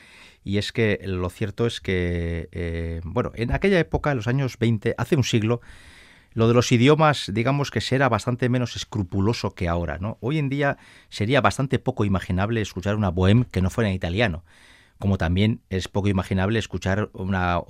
Y 0.44 0.58
es 0.58 0.70
que 0.70 1.00
lo 1.02 1.28
cierto 1.28 1.66
es 1.66 1.80
que, 1.80 2.50
eh, 2.52 3.00
bueno, 3.02 3.32
en 3.34 3.50
aquella 3.50 3.80
época, 3.80 4.12
en 4.12 4.18
los 4.18 4.28
años 4.28 4.56
20, 4.56 4.94
hace 4.96 5.16
un 5.16 5.24
siglo, 5.24 5.60
lo 6.34 6.46
de 6.46 6.54
los 6.54 6.70
idiomas, 6.70 7.32
digamos 7.34 7.72
que 7.72 7.80
será 7.80 8.08
bastante 8.08 8.48
menos 8.48 8.76
escrupuloso 8.76 9.56
que 9.56 9.66
ahora, 9.66 9.98
¿no? 9.98 10.18
Hoy 10.20 10.38
en 10.38 10.48
día 10.48 10.78
sería 11.08 11.40
bastante 11.40 11.80
poco 11.80 12.04
imaginable 12.04 12.60
escuchar 12.60 12.94
una 12.94 13.10
bohème 13.10 13.44
que 13.50 13.60
no 13.60 13.70
fuera 13.70 13.90
en 13.90 13.96
italiano 13.96 14.44
como 14.98 15.18
también 15.18 15.60
es 15.70 15.88
poco 15.88 16.08
imaginable 16.08 16.58
escuchar 16.58 17.10
una, 17.12 17.60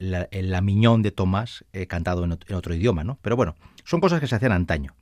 la, 0.00 0.60
Miñón 0.60 1.02
de 1.02 1.10
Tomás 1.10 1.64
eh, 1.72 1.86
cantado 1.86 2.24
en, 2.24 2.32
otro 2.32 2.74
idioma, 2.74 3.04
¿no? 3.04 3.18
Pero 3.22 3.36
bueno, 3.36 3.56
son 3.84 4.00
cosas 4.00 4.20
que 4.20 4.26
se 4.26 4.36
hacían 4.36 4.52
antaño. 4.52 4.94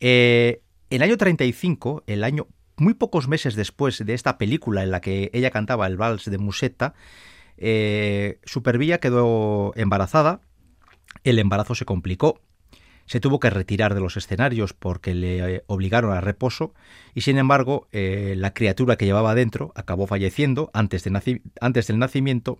Eh, 0.00 0.60
el 0.90 1.02
año 1.02 1.16
35, 1.16 2.04
el 2.06 2.24
año 2.24 2.48
muy 2.76 2.94
pocos 2.94 3.28
meses 3.28 3.54
después 3.54 4.04
de 4.04 4.14
esta 4.14 4.36
película 4.36 4.82
en 4.82 4.90
la 4.90 5.00
que 5.00 5.30
ella 5.32 5.50
cantaba 5.50 5.86
el 5.86 5.96
vals 5.96 6.24
de 6.24 6.38
Musetta, 6.38 6.94
eh, 7.56 8.40
Supervía 8.44 8.98
quedó 8.98 9.72
embarazada, 9.76 10.40
el 11.22 11.38
embarazo 11.38 11.74
se 11.74 11.84
complicó, 11.84 12.40
se 13.06 13.20
tuvo 13.20 13.40
que 13.40 13.50
retirar 13.50 13.94
de 13.94 14.00
los 14.00 14.16
escenarios 14.16 14.72
porque 14.72 15.14
le 15.14 15.56
eh, 15.56 15.64
obligaron 15.66 16.12
a 16.12 16.20
reposo 16.20 16.74
y 17.14 17.20
sin 17.20 17.38
embargo 17.38 17.88
eh, 17.92 18.34
la 18.36 18.54
criatura 18.54 18.96
que 18.96 19.04
llevaba 19.04 19.34
dentro 19.34 19.72
acabó 19.74 20.06
falleciendo 20.06 20.70
antes, 20.72 21.04
antes 21.60 21.86
del 21.86 21.98
nacimiento 21.98 22.58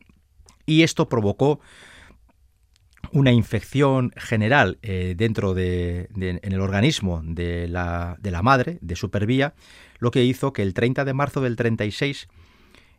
y 0.66 0.82
esto 0.82 1.08
provocó 1.08 1.60
una 3.12 3.32
infección 3.32 4.12
general 4.16 4.78
eh, 4.82 5.14
dentro 5.16 5.54
de, 5.54 6.08
en 6.16 6.52
el 6.52 6.60
organismo 6.60 7.22
de 7.22 7.68
la, 7.68 8.16
de 8.18 8.30
la 8.30 8.42
madre, 8.42 8.78
de 8.80 8.96
Supervía, 8.96 9.54
lo 9.98 10.10
que 10.10 10.24
hizo 10.24 10.52
que 10.54 10.62
el 10.62 10.72
30 10.72 11.04
de 11.04 11.12
marzo 11.12 11.42
del 11.42 11.54
36, 11.54 12.28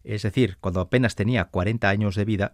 es 0.04 0.22
decir, 0.22 0.58
cuando 0.62 0.80
apenas 0.80 1.16
tenía 1.16 1.46
40 1.46 1.90
años 1.90 2.16
de 2.16 2.24
vida, 2.24 2.54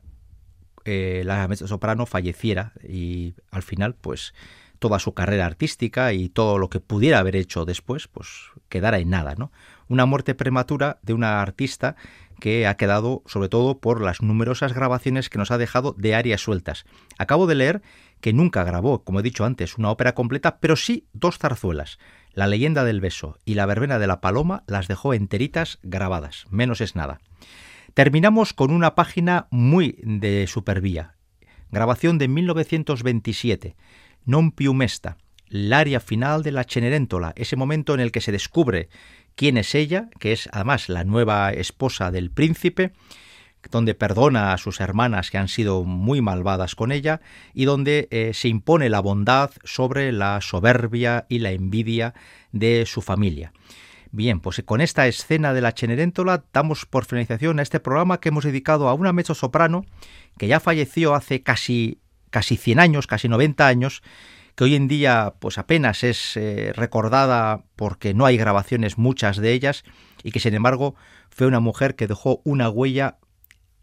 la 0.86 1.54
soprano 1.56 2.06
falleciera 2.06 2.72
y 2.88 3.36
al 3.52 3.62
final 3.62 3.96
pues 3.96 4.34
toda 4.82 4.98
su 4.98 5.14
carrera 5.14 5.46
artística 5.46 6.12
y 6.12 6.28
todo 6.28 6.58
lo 6.58 6.72
que 6.72 6.80
pudiera 6.80 7.20
haber 7.20 7.36
hecho 7.36 7.66
después, 7.66 8.08
pues 8.08 8.28
quedara 8.68 8.98
en 8.98 9.12
nada, 9.12 9.36
¿no? 9.38 9.52
Una 9.88 10.08
muerte 10.08 10.34
prematura 10.34 10.98
de 11.04 11.14
una 11.14 11.40
artista 11.40 11.96
que 12.40 12.66
ha 12.66 12.78
quedado 12.78 13.22
sobre 13.28 13.48
todo 13.48 13.78
por 13.78 14.02
las 14.02 14.24
numerosas 14.24 14.74
grabaciones 14.74 15.30
que 15.30 15.38
nos 15.38 15.52
ha 15.52 15.60
dejado 15.60 15.94
de 16.00 16.16
áreas 16.16 16.42
sueltas. 16.42 16.86
Acabo 17.20 17.46
de 17.46 17.54
leer 17.54 17.84
que 18.22 18.34
nunca 18.34 18.64
grabó, 18.64 19.04
como 19.04 19.20
he 19.20 19.24
dicho 19.24 19.46
antes, 19.46 19.78
una 19.78 19.92
ópera 19.92 20.16
completa, 20.16 20.58
pero 20.60 20.76
sí 20.76 21.06
dos 21.14 21.38
zarzuelas. 21.38 22.00
La 22.34 22.48
leyenda 22.48 22.84
del 22.84 23.02
beso 23.02 23.38
y 23.46 23.54
la 23.54 23.68
verbena 23.68 24.00
de 24.00 24.08
la 24.08 24.20
paloma 24.20 24.64
las 24.66 24.88
dejó 24.88 25.14
enteritas 25.14 25.78
grabadas, 25.84 26.48
menos 26.50 26.82
es 26.82 26.96
nada. 26.96 27.20
Terminamos 27.94 28.54
con 28.54 28.72
una 28.72 28.96
página 28.96 29.48
muy 29.52 30.00
de 30.02 30.48
supervía, 30.48 31.18
grabación 31.70 32.18
de 32.18 32.28
1927 32.28 33.76
non 34.26 34.52
più 34.52 34.74
mesta, 34.74 35.18
el 35.50 35.74
área 35.74 36.00
final 36.00 36.44
de 36.44 36.52
la 36.52 36.64
Cenerentola, 36.64 37.34
ese 37.36 37.56
momento 37.56 37.94
en 37.94 38.00
el 38.00 38.12
que 38.12 38.22
se 38.22 38.32
descubre 38.32 38.90
quién 39.36 39.58
es 39.58 39.76
ella, 39.76 40.10
que 40.20 40.32
es 40.32 40.50
además 40.52 40.90
la 40.90 41.04
nueva 41.04 41.52
esposa 41.52 42.12
del 42.12 42.32
príncipe, 42.32 42.94
donde 43.70 43.94
perdona 43.94 44.54
a 44.54 44.58
sus 44.58 44.80
hermanas 44.80 45.30
que 45.30 45.38
han 45.38 45.48
sido 45.48 45.84
muy 45.84 46.22
malvadas 46.22 46.74
con 46.74 46.92
ella 46.92 47.22
y 47.54 47.66
donde 47.66 48.08
eh, 48.10 48.32
se 48.34 48.48
impone 48.48 48.90
la 48.90 49.02
bondad 49.02 49.52
sobre 49.64 50.12
la 50.12 50.42
soberbia 50.42 51.26
y 51.30 51.40
la 51.40 51.52
envidia 51.52 52.14
de 52.52 52.86
su 52.88 53.02
familia. 53.02 53.54
Bien, 54.12 54.42
pues 54.42 54.62
con 54.66 54.82
esta 54.82 55.08
escena 55.08 55.54
de 55.54 55.62
la 55.62 55.72
Cenerentola 55.72 56.44
damos 56.52 56.86
por 56.86 57.06
finalización 57.06 57.60
a 57.60 57.62
este 57.62 57.80
programa 57.80 58.20
que 58.20 58.30
hemos 58.30 58.44
dedicado 58.44 58.90
a 58.90 58.94
una 58.94 59.14
mezzo 59.14 59.36
soprano 59.36 59.86
que 60.38 60.48
ya 60.48 60.60
falleció 60.60 61.14
hace 61.14 61.44
casi 61.44 62.00
casi 62.32 62.58
100 62.58 62.80
años, 62.80 63.06
casi 63.06 63.30
90 63.30 63.68
años, 63.68 64.02
que 64.56 64.64
hoy 64.64 64.76
en 64.76 64.88
día 64.88 65.36
pues 65.40 65.58
apenas 65.58 66.04
es 66.04 66.36
eh, 66.36 66.74
recordada 66.76 67.64
porque 67.76 68.14
no 68.14 68.26
hay 68.26 68.38
grabaciones 68.38 68.98
muchas 68.98 69.38
de 69.38 69.54
ellas 69.54 69.84
y 70.24 70.32
que 70.32 70.40
sin 70.40 70.54
embargo 70.54 70.96
fue 71.30 71.48
una 71.48 71.60
mujer 71.60 71.96
que 71.96 72.08
dejó 72.08 72.42
una 72.44 72.70
huella 72.70 73.18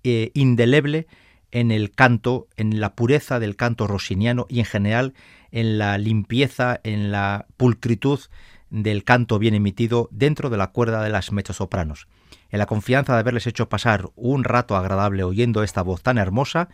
eh, 0.05 0.30
indeleble 0.34 1.07
en 1.51 1.70
el 1.70 1.90
canto, 1.92 2.49
en 2.57 2.80
la 2.80 2.94
pureza 2.94 3.40
del 3.40 3.57
canto 3.57 3.86
rosiniano 3.86 4.46
y 4.49 4.59
en 4.59 4.66
general 4.66 5.14
en 5.51 5.78
la 5.78 5.96
limpieza, 5.96 6.80
en 6.84 7.11
la 7.11 7.46
pulcritud 7.57 8.20
del 8.70 9.05
canto 9.05 9.38
bien 9.38 9.55
emitido 9.55 10.09
dentro 10.12 10.51
de 10.51 10.59
la 10.59 10.68
cuerda 10.68 11.03
de 11.03 11.09
las 11.09 11.32
mezzosopranos. 11.32 12.07
En 12.51 12.59
la 12.59 12.66
confianza 12.66 13.14
de 13.14 13.20
haberles 13.20 13.46
hecho 13.46 13.68
pasar 13.68 14.11
un 14.14 14.44
rato 14.44 14.76
agradable 14.76 15.24
oyendo 15.24 15.62
esta 15.62 15.82
voz 15.82 16.03
tan 16.03 16.18
hermosa 16.18 16.68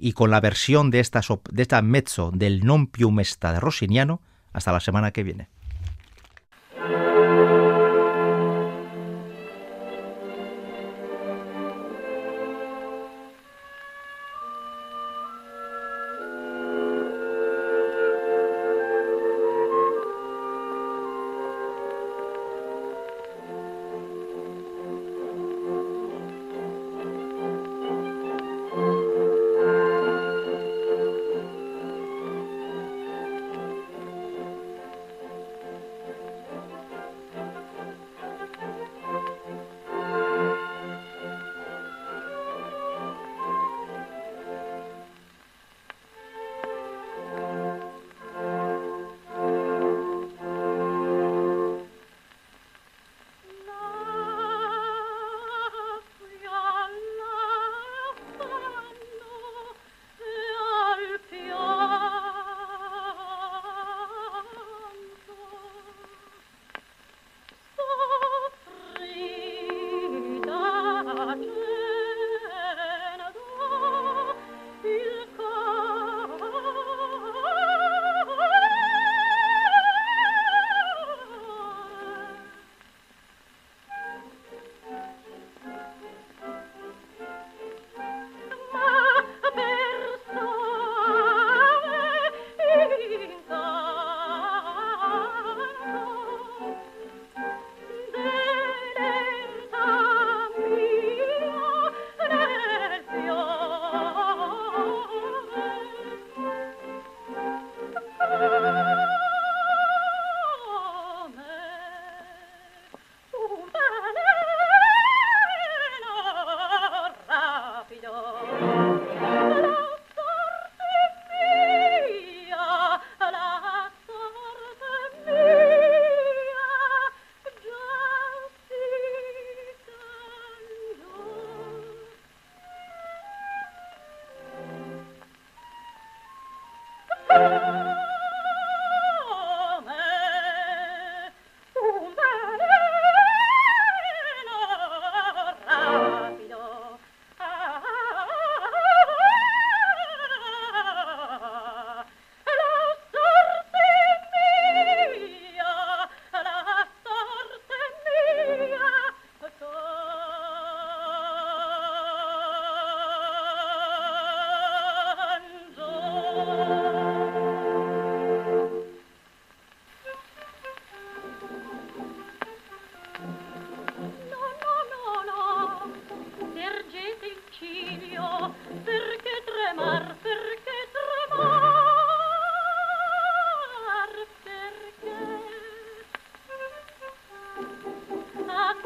y 0.00 0.12
con 0.14 0.30
la 0.30 0.40
versión 0.40 0.90
de 0.90 0.98
esta, 0.98 1.20
de 1.52 1.62
esta 1.62 1.82
mezzo 1.82 2.32
del 2.34 2.64
Non 2.64 2.88
più 2.88 3.10
mesta 3.10 3.52
de 3.52 3.60
Rossiniano. 3.60 4.22
Hasta 4.52 4.72
la 4.72 4.80
semana 4.80 5.12
que 5.12 5.22
viene. 5.22 5.48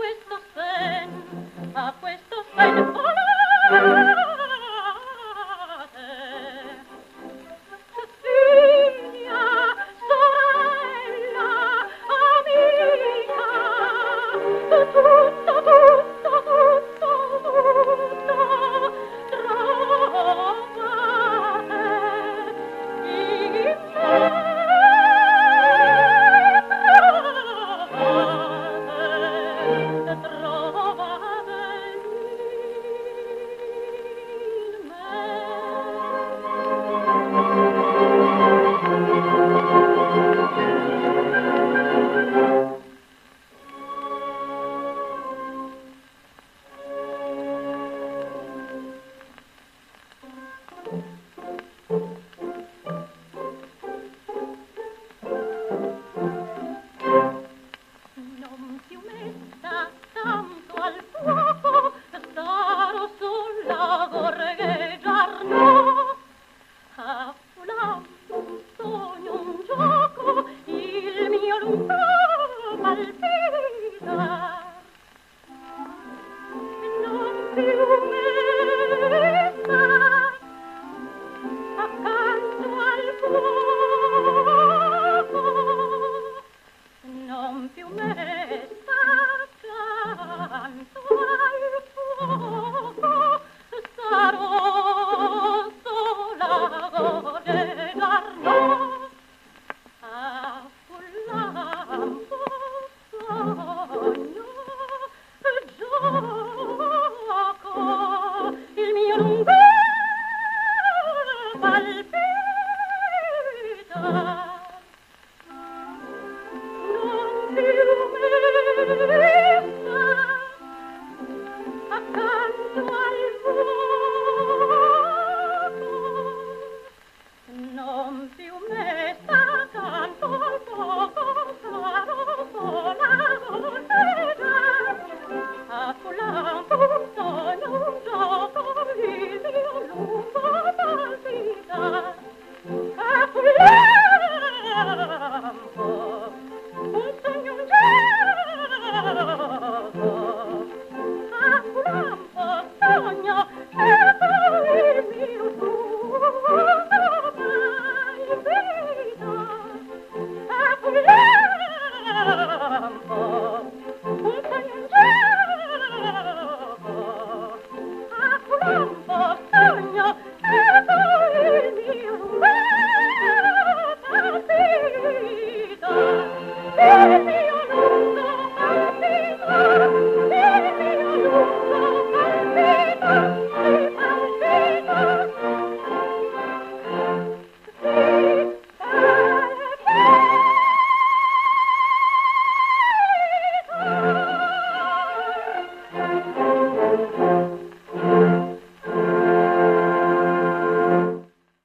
questo 0.04 0.38
sen, 0.52 1.08
a 1.72 1.94
questo 1.98 2.44
sen. 2.54 2.93